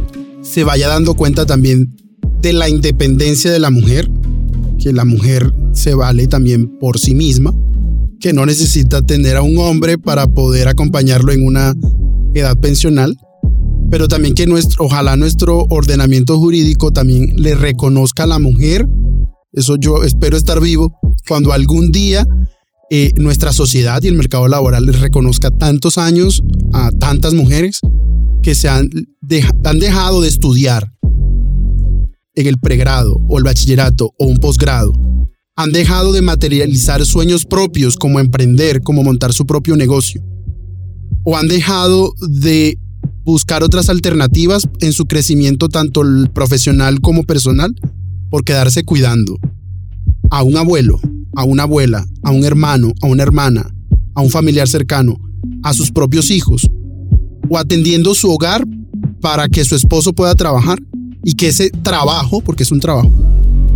[0.42, 1.94] se vaya dando cuenta también
[2.40, 4.08] de la independencia de la mujer,
[4.78, 7.52] que la mujer se vale también por sí misma,
[8.20, 11.74] que no necesita tener a un hombre para poder acompañarlo en una
[12.34, 13.16] edad pensional
[13.90, 18.86] pero también que nuestro, ojalá nuestro ordenamiento jurídico también le reconozca a la mujer,
[19.52, 22.26] eso yo espero estar vivo, cuando algún día
[22.90, 27.80] eh, nuestra sociedad y el mercado laboral les reconozca tantos años a tantas mujeres
[28.42, 28.88] que se han,
[29.64, 30.92] han dejado de estudiar
[32.36, 34.92] en el pregrado o el bachillerato o un posgrado.
[35.56, 40.22] Han dejado de materializar sueños propios como emprender, como montar su propio negocio.
[41.24, 42.78] O han dejado de
[43.24, 46.02] buscar otras alternativas en su crecimiento tanto
[46.32, 47.74] profesional como personal
[48.30, 49.38] por quedarse cuidando
[50.30, 50.98] a un abuelo,
[51.34, 53.74] a una abuela, a un hermano, a una hermana,
[54.14, 55.16] a un familiar cercano,
[55.62, 56.66] a sus propios hijos,
[57.48, 58.66] o atendiendo su hogar
[59.20, 60.78] para que su esposo pueda trabajar
[61.24, 63.12] y que ese trabajo, porque es un trabajo,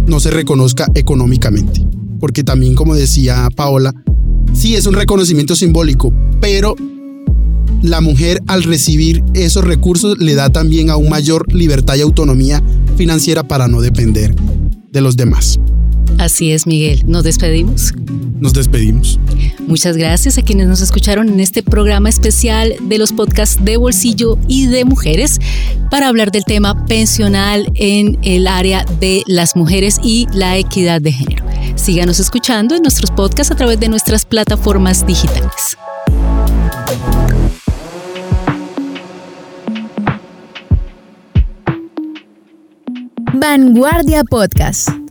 [0.06, 1.86] no se reconozca económicamente.
[2.18, 3.92] Porque también, como decía Paola,
[4.52, 6.74] sí es un reconocimiento simbólico, pero
[7.82, 12.62] la mujer al recibir esos recursos le da también aún mayor libertad y autonomía
[12.96, 14.34] financiera para no depender
[14.90, 15.58] de los demás.
[16.18, 17.02] Así es, Miguel.
[17.06, 17.94] ¿Nos despedimos?
[18.40, 19.18] Nos despedimos.
[19.66, 24.38] Muchas gracias a quienes nos escucharon en este programa especial de los podcasts de bolsillo
[24.48, 25.38] y de mujeres
[25.90, 31.12] para hablar del tema pensional en el área de las mujeres y la equidad de
[31.12, 31.44] género.
[31.76, 35.78] Síganos escuchando en nuestros podcasts a través de nuestras plataformas digitales.
[43.40, 45.09] Vanguardia Podcast.